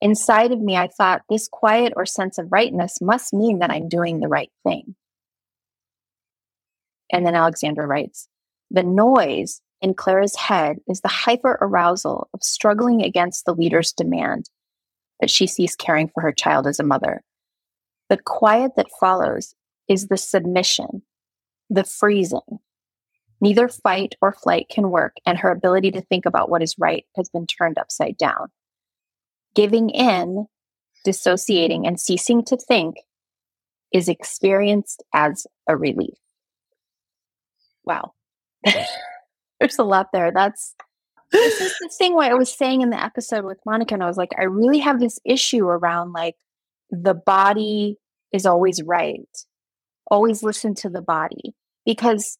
Inside 0.00 0.52
of 0.52 0.60
me, 0.60 0.76
I 0.76 0.88
thought 0.88 1.22
this 1.28 1.48
quiet 1.50 1.92
or 1.96 2.06
sense 2.06 2.38
of 2.38 2.52
rightness 2.52 3.00
must 3.00 3.32
mean 3.32 3.58
that 3.58 3.70
I'm 3.70 3.88
doing 3.88 4.20
the 4.20 4.28
right 4.28 4.52
thing. 4.62 4.94
And 7.10 7.26
then 7.26 7.34
Alexandra 7.34 7.86
writes, 7.86 8.28
the 8.70 8.82
noise 8.82 9.60
in 9.80 9.94
Clara's 9.94 10.36
head 10.36 10.76
is 10.86 11.00
the 11.00 11.08
hyper 11.08 11.58
arousal 11.60 12.28
of 12.34 12.42
struggling 12.42 13.02
against 13.02 13.44
the 13.44 13.54
leader's 13.54 13.92
demand 13.92 14.50
that 15.20 15.30
she 15.30 15.46
cease 15.46 15.74
caring 15.74 16.08
for 16.08 16.20
her 16.20 16.32
child 16.32 16.66
as 16.66 16.78
a 16.78 16.84
mother. 16.84 17.22
The 18.08 18.18
quiet 18.18 18.72
that 18.76 18.90
follows 18.98 19.54
is 19.88 20.08
the 20.08 20.16
submission, 20.16 21.02
the 21.68 21.84
freezing. 21.84 22.60
Neither 23.40 23.68
fight 23.68 24.16
or 24.20 24.32
flight 24.32 24.66
can 24.70 24.90
work, 24.90 25.16
and 25.24 25.38
her 25.38 25.50
ability 25.50 25.92
to 25.92 26.00
think 26.00 26.26
about 26.26 26.50
what 26.50 26.62
is 26.62 26.74
right 26.78 27.04
has 27.16 27.28
been 27.28 27.46
turned 27.46 27.78
upside 27.78 28.16
down. 28.16 28.48
Giving 29.54 29.90
in, 29.90 30.46
dissociating, 31.04 31.86
and 31.86 32.00
ceasing 32.00 32.44
to 32.46 32.56
think 32.56 32.96
is 33.92 34.08
experienced 34.08 35.02
as 35.14 35.46
a 35.68 35.76
relief. 35.76 36.16
Wow. 37.84 38.12
There's 39.60 39.78
a 39.78 39.84
lot 39.84 40.08
there. 40.12 40.32
That's 40.32 40.74
this 41.32 41.60
is 41.60 41.74
the 41.80 41.90
thing 41.96 42.14
what 42.14 42.30
I 42.30 42.34
was 42.34 42.52
saying 42.52 42.80
in 42.80 42.90
the 42.90 43.02
episode 43.02 43.44
with 43.44 43.58
Monica, 43.66 43.94
and 43.94 44.02
I 44.02 44.06
was 44.06 44.16
like, 44.16 44.32
I 44.38 44.44
really 44.44 44.78
have 44.78 45.00
this 45.00 45.18
issue 45.24 45.66
around 45.66 46.12
like 46.12 46.36
the 46.90 47.14
body 47.14 47.96
is 48.32 48.46
always 48.46 48.82
right. 48.82 49.28
Always 50.10 50.42
listen 50.42 50.74
to 50.76 50.88
the 50.88 51.02
body. 51.02 51.54
Because 51.84 52.38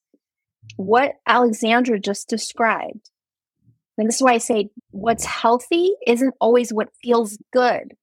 what 0.77 1.14
Alexandra 1.27 1.98
just 1.98 2.29
described, 2.29 3.11
and 3.96 4.09
this 4.09 4.16
is 4.16 4.22
why 4.22 4.35
I 4.35 4.38
say 4.38 4.70
what's 4.90 5.24
healthy 5.24 5.92
isn't 6.07 6.35
always 6.40 6.72
what 6.72 6.90
feels 7.03 7.38
good. 7.53 7.94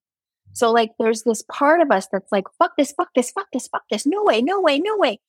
So, 0.53 0.71
like, 0.71 0.91
there's 0.97 1.23
this 1.23 1.43
part 1.51 1.81
of 1.81 1.91
us 1.91 2.07
that's 2.11 2.31
like, 2.31 2.45
fuck 2.57 2.77
this, 2.77 2.93
fuck 2.93 3.09
this, 3.13 3.31
fuck 3.31 3.47
this, 3.51 3.67
fuck 3.67 3.83
this, 3.91 4.05
no 4.05 4.23
way, 4.23 4.41
no 4.41 4.61
way, 4.61 4.79
no 4.79 4.97
way. 4.97 5.19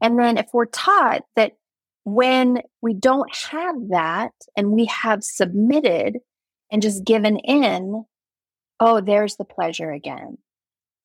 And 0.00 0.18
then 0.18 0.38
if 0.38 0.46
we're 0.52 0.66
taught 0.66 1.22
that 1.36 1.52
when 2.04 2.62
we 2.80 2.94
don't 2.94 3.34
have 3.50 3.76
that 3.90 4.32
and 4.56 4.72
we 4.72 4.86
have 4.86 5.22
submitted 5.22 6.18
and 6.70 6.82
just 6.82 7.04
given 7.04 7.38
in, 7.38 8.04
oh, 8.80 9.00
there's 9.00 9.36
the 9.36 9.44
pleasure 9.44 9.92
again. 9.92 10.38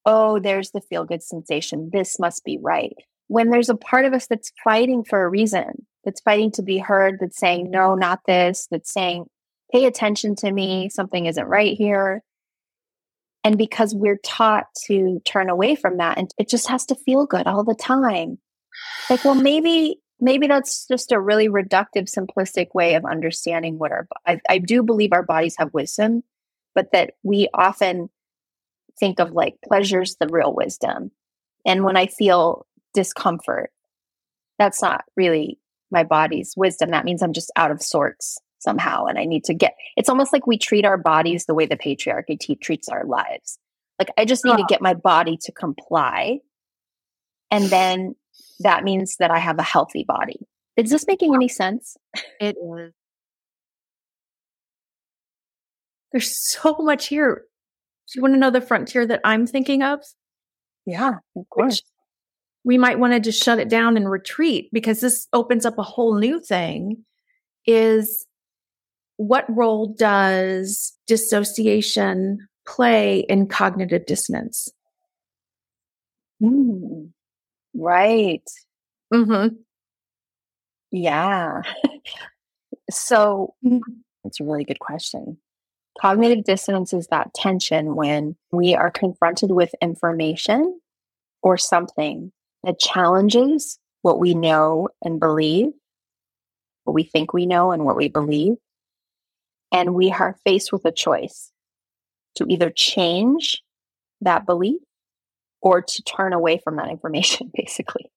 Oh, 0.05 0.39
there's 0.39 0.71
the 0.71 0.81
feel 0.81 1.03
good 1.03 1.21
sensation. 1.21 1.89
This 1.91 2.19
must 2.19 2.43
be 2.43 2.57
right. 2.61 2.95
When 3.27 3.49
there's 3.49 3.69
a 3.69 3.75
part 3.75 4.05
of 4.05 4.13
us 4.13 4.25
that's 4.27 4.53
fighting 4.63 5.03
for 5.03 5.23
a 5.23 5.29
reason, 5.29 5.85
that's 6.05 6.21
fighting 6.21 6.51
to 6.53 6.63
be 6.63 6.77
heard, 6.77 7.17
that's 7.19 7.37
saying, 7.37 7.69
no, 7.69 7.93
not 7.93 8.21
this, 8.25 8.67
that's 8.71 8.91
saying, 8.91 9.25
pay 9.71 9.85
attention 9.85 10.35
to 10.37 10.51
me, 10.51 10.89
something 10.89 11.25
isn't 11.25 11.45
right 11.45 11.75
here. 11.77 12.23
And 13.43 13.57
because 13.57 13.93
we're 13.93 14.19
taught 14.23 14.65
to 14.85 15.21
turn 15.25 15.49
away 15.49 15.75
from 15.75 15.97
that 15.97 16.17
and 16.17 16.31
it 16.37 16.49
just 16.49 16.69
has 16.69 16.85
to 16.87 16.95
feel 16.95 17.25
good 17.25 17.45
all 17.45 17.63
the 17.63 17.75
time. 17.75 18.39
Like, 19.09 19.23
well, 19.25 19.35
maybe 19.35 19.99
maybe 20.19 20.47
that's 20.47 20.87
just 20.87 21.11
a 21.11 21.19
really 21.19 21.49
reductive, 21.49 22.11
simplistic 22.11 22.73
way 22.73 22.95
of 22.95 23.05
understanding 23.05 23.77
what 23.77 23.91
our, 23.91 24.07
I, 24.25 24.39
I 24.49 24.57
do 24.57 24.83
believe 24.83 25.13
our 25.13 25.23
bodies 25.23 25.55
have 25.57 25.73
wisdom, 25.73 26.23
but 26.73 26.91
that 26.91 27.13
we 27.23 27.49
often 27.53 28.09
think 28.99 29.19
of 29.19 29.31
like 29.31 29.55
pleasure's 29.63 30.15
the 30.19 30.27
real 30.27 30.53
wisdom. 30.53 31.11
And 31.65 31.83
when 31.83 31.97
I 31.97 32.07
feel 32.07 32.65
discomfort, 32.93 33.71
that's 34.57 34.81
not 34.81 35.05
really 35.15 35.59
my 35.91 36.03
body's 36.03 36.53
wisdom. 36.57 36.89
That 36.91 37.05
means 37.05 37.21
I'm 37.21 37.33
just 37.33 37.51
out 37.55 37.71
of 37.71 37.81
sorts 37.81 38.39
somehow. 38.59 39.05
And 39.05 39.19
I 39.19 39.25
need 39.25 39.43
to 39.45 39.53
get, 39.53 39.75
it's 39.95 40.09
almost 40.09 40.33
like 40.33 40.47
we 40.47 40.57
treat 40.57 40.85
our 40.85 40.97
bodies 40.97 41.45
the 41.45 41.53
way 41.53 41.65
the 41.67 41.77
patriarchy 41.77 42.59
treats 42.59 42.89
our 42.89 43.05
lives. 43.05 43.59
Like 43.99 44.09
I 44.17 44.25
just 44.25 44.43
need 44.43 44.53
oh. 44.53 44.57
to 44.57 44.65
get 44.67 44.81
my 44.81 44.93
body 44.93 45.37
to 45.43 45.51
comply. 45.51 46.39
And 47.51 47.65
then 47.65 48.15
that 48.59 48.83
means 48.83 49.15
that 49.19 49.31
I 49.31 49.39
have 49.39 49.59
a 49.59 49.63
healthy 49.63 50.03
body. 50.07 50.39
Is 50.75 50.89
this 50.89 51.07
making 51.07 51.33
any 51.33 51.47
sense? 51.47 51.97
It 52.39 52.55
is. 52.55 52.93
There's 56.11 56.37
so 56.49 56.75
much 56.79 57.07
here. 57.07 57.43
Do 58.07 58.17
you 58.17 58.21
want 58.21 58.33
to 58.35 58.39
know 58.39 58.51
the 58.51 58.61
frontier 58.61 59.05
that 59.05 59.21
I'm 59.23 59.45
thinking 59.45 59.83
of? 59.83 59.99
Yeah, 60.85 61.15
of 61.35 61.49
course. 61.49 61.75
Which 61.75 61.83
we 62.63 62.77
might 62.77 62.99
want 62.99 63.13
to 63.13 63.19
just 63.19 63.41
shut 63.41 63.59
it 63.59 63.69
down 63.69 63.97
and 63.97 64.11
retreat 64.11 64.69
because 64.73 64.99
this 64.99 65.27
opens 65.31 65.65
up 65.65 65.77
a 65.77 65.83
whole 65.83 66.17
new 66.17 66.39
thing 66.41 67.05
is 67.65 68.25
what 69.15 69.45
role 69.49 69.87
does 69.97 70.93
dissociation 71.07 72.45
play 72.65 73.19
in 73.29 73.47
cognitive 73.47 74.05
dissonance? 74.05 74.69
Mm. 76.41 77.11
Right. 77.77 78.43
Mm-hmm. 79.13 79.55
Yeah. 80.91 81.61
so 82.89 83.53
it's 84.23 84.39
a 84.39 84.43
really 84.43 84.63
good 84.63 84.79
question. 84.79 85.37
Cognitive 86.01 86.43
dissonance 86.43 86.93
is 86.93 87.07
that 87.07 87.33
tension 87.33 87.95
when 87.95 88.35
we 88.51 88.75
are 88.75 88.91
confronted 88.91 89.51
with 89.51 89.73
information 89.81 90.79
or 91.41 91.57
something 91.57 92.31
that 92.63 92.79
challenges 92.79 93.79
what 94.01 94.19
we 94.19 94.33
know 94.33 94.89
and 95.03 95.19
believe, 95.19 95.69
what 96.83 96.93
we 96.93 97.03
think 97.03 97.33
we 97.33 97.45
know 97.45 97.71
and 97.71 97.85
what 97.85 97.95
we 97.95 98.09
believe. 98.09 98.55
And 99.71 99.93
we 99.93 100.11
are 100.11 100.37
faced 100.45 100.71
with 100.71 100.85
a 100.85 100.91
choice 100.91 101.51
to 102.35 102.45
either 102.47 102.69
change 102.69 103.61
that 104.21 104.45
belief 104.45 104.81
or 105.61 105.81
to 105.81 106.03
turn 106.03 106.33
away 106.33 106.59
from 106.63 106.75
that 106.77 106.89
information, 106.89 107.51
basically. 107.55 108.11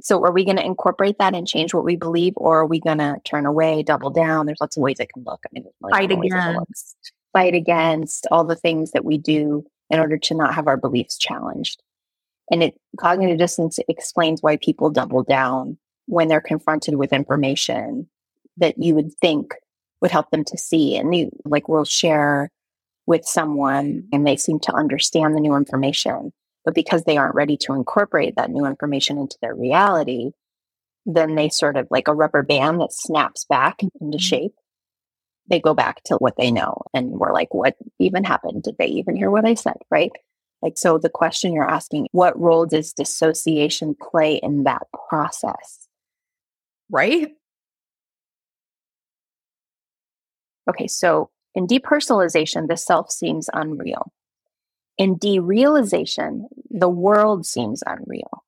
So, 0.00 0.22
are 0.24 0.32
we 0.32 0.44
going 0.44 0.56
to 0.56 0.64
incorporate 0.64 1.16
that 1.18 1.34
and 1.34 1.46
change 1.46 1.72
what 1.72 1.84
we 1.84 1.96
believe, 1.96 2.34
or 2.36 2.60
are 2.60 2.66
we 2.66 2.80
going 2.80 2.98
to 2.98 3.16
turn 3.24 3.46
away, 3.46 3.82
double 3.82 4.10
down? 4.10 4.46
There's 4.46 4.60
lots 4.60 4.76
of 4.76 4.82
ways 4.82 4.98
it 5.00 5.12
can 5.12 5.24
look. 5.24 5.40
I 5.46 5.48
mean, 5.52 5.64
fight 5.90 6.10
against, 6.10 6.96
fight 7.32 7.54
against 7.54 8.26
all 8.30 8.44
the 8.44 8.56
things 8.56 8.90
that 8.90 9.04
we 9.04 9.18
do 9.18 9.64
in 9.90 10.00
order 10.00 10.18
to 10.18 10.34
not 10.34 10.54
have 10.54 10.66
our 10.66 10.76
beliefs 10.76 11.16
challenged. 11.16 11.82
And 12.50 12.62
it 12.62 12.74
cognitive 12.98 13.38
dissonance 13.38 13.78
explains 13.88 14.42
why 14.42 14.56
people 14.56 14.90
double 14.90 15.22
down 15.22 15.78
when 16.06 16.28
they're 16.28 16.40
confronted 16.40 16.96
with 16.96 17.12
information 17.12 18.08
that 18.56 18.74
you 18.78 18.94
would 18.94 19.14
think 19.20 19.54
would 20.00 20.10
help 20.10 20.30
them 20.30 20.44
to 20.44 20.58
see. 20.58 20.96
And 20.96 21.14
you 21.14 21.30
like 21.44 21.68
we'll 21.68 21.84
share 21.84 22.50
with 23.06 23.24
someone 23.24 24.08
and 24.12 24.26
they 24.26 24.36
seem 24.36 24.58
to 24.60 24.74
understand 24.74 25.34
the 25.34 25.40
new 25.40 25.54
information. 25.54 26.32
But 26.64 26.74
because 26.74 27.04
they 27.04 27.16
aren't 27.16 27.34
ready 27.34 27.56
to 27.58 27.74
incorporate 27.74 28.36
that 28.36 28.50
new 28.50 28.64
information 28.64 29.18
into 29.18 29.36
their 29.42 29.54
reality, 29.54 30.30
then 31.06 31.34
they 31.34 31.48
sort 31.48 31.76
of 31.76 31.86
like 31.90 32.08
a 32.08 32.14
rubber 32.14 32.42
band 32.42 32.80
that 32.80 32.92
snaps 32.92 33.44
back 33.44 33.82
into 33.82 34.16
mm-hmm. 34.16 34.18
shape. 34.18 34.54
They 35.50 35.60
go 35.60 35.74
back 35.74 36.02
to 36.04 36.16
what 36.16 36.36
they 36.38 36.50
know. 36.50 36.82
And 36.94 37.10
we're 37.10 37.34
like, 37.34 37.52
what 37.52 37.76
even 37.98 38.24
happened? 38.24 38.62
Did 38.62 38.76
they 38.78 38.86
even 38.86 39.14
hear 39.14 39.30
what 39.30 39.44
I 39.44 39.54
said? 39.54 39.76
Right. 39.90 40.10
Like, 40.62 40.78
so 40.78 40.96
the 40.96 41.10
question 41.10 41.52
you're 41.52 41.68
asking, 41.68 42.08
what 42.12 42.40
role 42.40 42.64
does 42.64 42.94
dissociation 42.94 43.94
play 43.94 44.36
in 44.36 44.64
that 44.64 44.86
process? 45.08 45.86
Right. 46.90 47.32
Okay. 50.70 50.86
So 50.86 51.28
in 51.54 51.66
depersonalization, 51.66 52.68
the 52.68 52.78
self 52.78 53.10
seems 53.10 53.50
unreal. 53.52 54.10
In 54.96 55.16
derealization, 55.16 56.44
the 56.70 56.88
world 56.88 57.46
seems 57.46 57.82
unreal. 57.86 58.44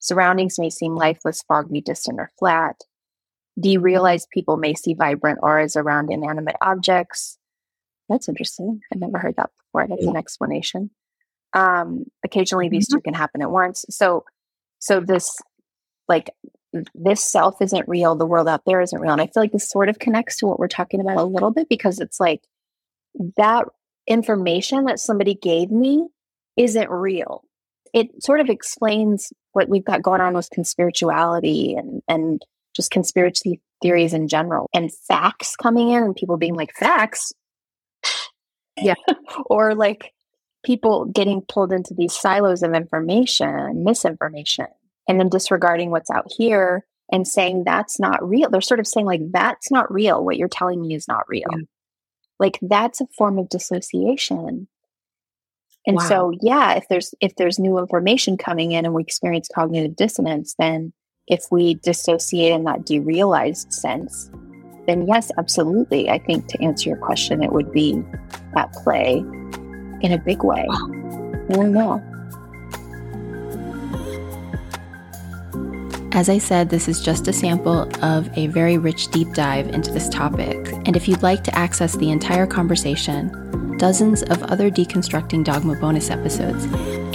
Surroundings 0.00 0.58
may 0.58 0.70
seem 0.70 0.94
lifeless, 0.94 1.42
foggy, 1.46 1.80
distant, 1.80 2.18
or 2.18 2.30
flat. 2.38 2.76
Derealized 3.60 4.30
people 4.32 4.56
may 4.56 4.74
see 4.74 4.94
vibrant 4.94 5.40
auras 5.42 5.76
around 5.76 6.10
inanimate 6.10 6.56
objects. 6.60 7.38
That's 8.08 8.28
interesting. 8.28 8.80
I've 8.92 9.00
never 9.00 9.18
heard 9.18 9.36
that 9.36 9.50
before. 9.58 9.86
That's 9.86 10.06
an 10.06 10.16
explanation. 10.16 10.90
Um, 11.52 12.04
occasionally, 12.24 12.68
these 12.68 12.88
mm-hmm. 12.88 12.98
two 12.98 13.02
can 13.02 13.14
happen 13.14 13.42
at 13.42 13.50
once. 13.50 13.84
So, 13.90 14.24
so 14.78 15.00
this, 15.00 15.38
like, 16.08 16.30
this 16.94 17.22
self 17.22 17.60
isn't 17.60 17.88
real. 17.88 18.16
The 18.16 18.26
world 18.26 18.48
out 18.48 18.62
there 18.66 18.80
isn't 18.80 19.00
real. 19.00 19.12
And 19.12 19.20
I 19.20 19.26
feel 19.26 19.42
like 19.42 19.52
this 19.52 19.68
sort 19.68 19.88
of 19.88 19.98
connects 19.98 20.38
to 20.38 20.46
what 20.46 20.58
we're 20.58 20.68
talking 20.68 21.00
about 21.00 21.18
a 21.18 21.24
little 21.24 21.50
bit 21.50 21.68
because 21.68 22.00
it's 22.00 22.18
like 22.20 22.42
that 23.36 23.66
information 24.06 24.84
that 24.84 24.98
somebody 24.98 25.34
gave 25.34 25.70
me 25.70 26.08
isn't 26.56 26.90
real. 26.90 27.42
It 27.92 28.22
sort 28.22 28.40
of 28.40 28.48
explains 28.48 29.32
what 29.52 29.68
we've 29.68 29.84
got 29.84 30.02
going 30.02 30.20
on 30.20 30.34
with 30.34 30.48
conspirituality 30.56 31.78
and, 31.78 32.02
and 32.08 32.42
just 32.74 32.90
conspiracy 32.90 33.60
theories 33.82 34.14
in 34.14 34.28
general 34.28 34.68
and 34.74 34.92
facts 35.08 35.56
coming 35.56 35.90
in 35.90 36.02
and 36.02 36.14
people 36.14 36.36
being 36.36 36.54
like, 36.54 36.72
facts? 36.74 37.32
Yeah. 38.82 38.94
or 39.46 39.74
like 39.74 40.14
people 40.64 41.04
getting 41.04 41.42
pulled 41.42 41.70
into 41.70 41.92
these 41.92 42.14
silos 42.14 42.62
of 42.62 42.72
information, 42.72 43.84
misinformation, 43.84 44.68
and 45.06 45.20
then 45.20 45.28
disregarding 45.28 45.90
what's 45.90 46.08
out 46.10 46.32
here 46.34 46.86
and 47.12 47.28
saying 47.28 47.64
that's 47.64 48.00
not 48.00 48.26
real. 48.26 48.48
They're 48.48 48.62
sort 48.62 48.80
of 48.80 48.86
saying, 48.86 49.04
like, 49.04 49.20
that's 49.32 49.70
not 49.70 49.92
real. 49.92 50.24
What 50.24 50.38
you're 50.38 50.48
telling 50.48 50.80
me 50.80 50.94
is 50.94 51.06
not 51.08 51.28
real. 51.28 51.48
Yeah 51.50 51.64
like 52.40 52.58
that's 52.62 53.00
a 53.00 53.06
form 53.16 53.38
of 53.38 53.48
dissociation. 53.48 54.66
And 55.86 55.96
wow. 55.96 56.02
so 56.02 56.32
yeah 56.42 56.74
if 56.74 56.88
there's 56.88 57.14
if 57.20 57.36
there's 57.36 57.58
new 57.58 57.78
information 57.78 58.36
coming 58.36 58.72
in 58.72 58.84
and 58.84 58.94
we 58.94 59.02
experience 59.02 59.48
cognitive 59.54 59.96
dissonance 59.96 60.54
then 60.58 60.92
if 61.26 61.44
we 61.50 61.74
dissociate 61.74 62.52
in 62.52 62.64
that 62.64 62.80
derealized 62.80 63.72
sense 63.72 64.30
then 64.86 65.06
yes 65.06 65.30
absolutely. 65.38 66.10
I 66.10 66.18
think 66.18 66.48
to 66.48 66.62
answer 66.62 66.88
your 66.88 66.98
question 66.98 67.42
it 67.42 67.52
would 67.52 67.72
be 67.72 68.02
at 68.56 68.72
play 68.72 69.18
in 70.02 70.12
a 70.12 70.18
big 70.18 70.42
way. 70.42 70.66
I 70.68 71.52
don't 71.52 71.72
know 71.72 72.09
As 76.12 76.28
I 76.28 76.38
said, 76.38 76.68
this 76.68 76.88
is 76.88 77.00
just 77.00 77.28
a 77.28 77.32
sample 77.32 77.88
of 78.04 78.36
a 78.36 78.48
very 78.48 78.78
rich 78.78 79.08
deep 79.08 79.32
dive 79.32 79.68
into 79.68 79.92
this 79.92 80.08
topic. 80.08 80.72
And 80.84 80.96
if 80.96 81.06
you'd 81.06 81.22
like 81.22 81.44
to 81.44 81.54
access 81.56 81.96
the 81.96 82.10
entire 82.10 82.46
conversation, 82.46 83.76
dozens 83.78 84.22
of 84.24 84.42
other 84.44 84.70
Deconstructing 84.70 85.44
Dogma 85.44 85.76
bonus 85.76 86.10
episodes, 86.10 86.66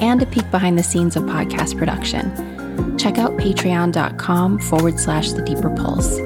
and 0.01 0.23
a 0.23 0.25
peek 0.25 0.49
behind 0.49 0.77
the 0.77 0.83
scenes 0.83 1.17
of 1.17 1.23
podcast 1.23 1.77
production, 1.77 2.97
check 2.97 3.17
out 3.17 3.37
patreon.com 3.37 4.59
forward 4.59 4.99
slash 4.99 5.33
the 5.33 5.41
deeper 5.41 5.69
pulse. 5.69 6.17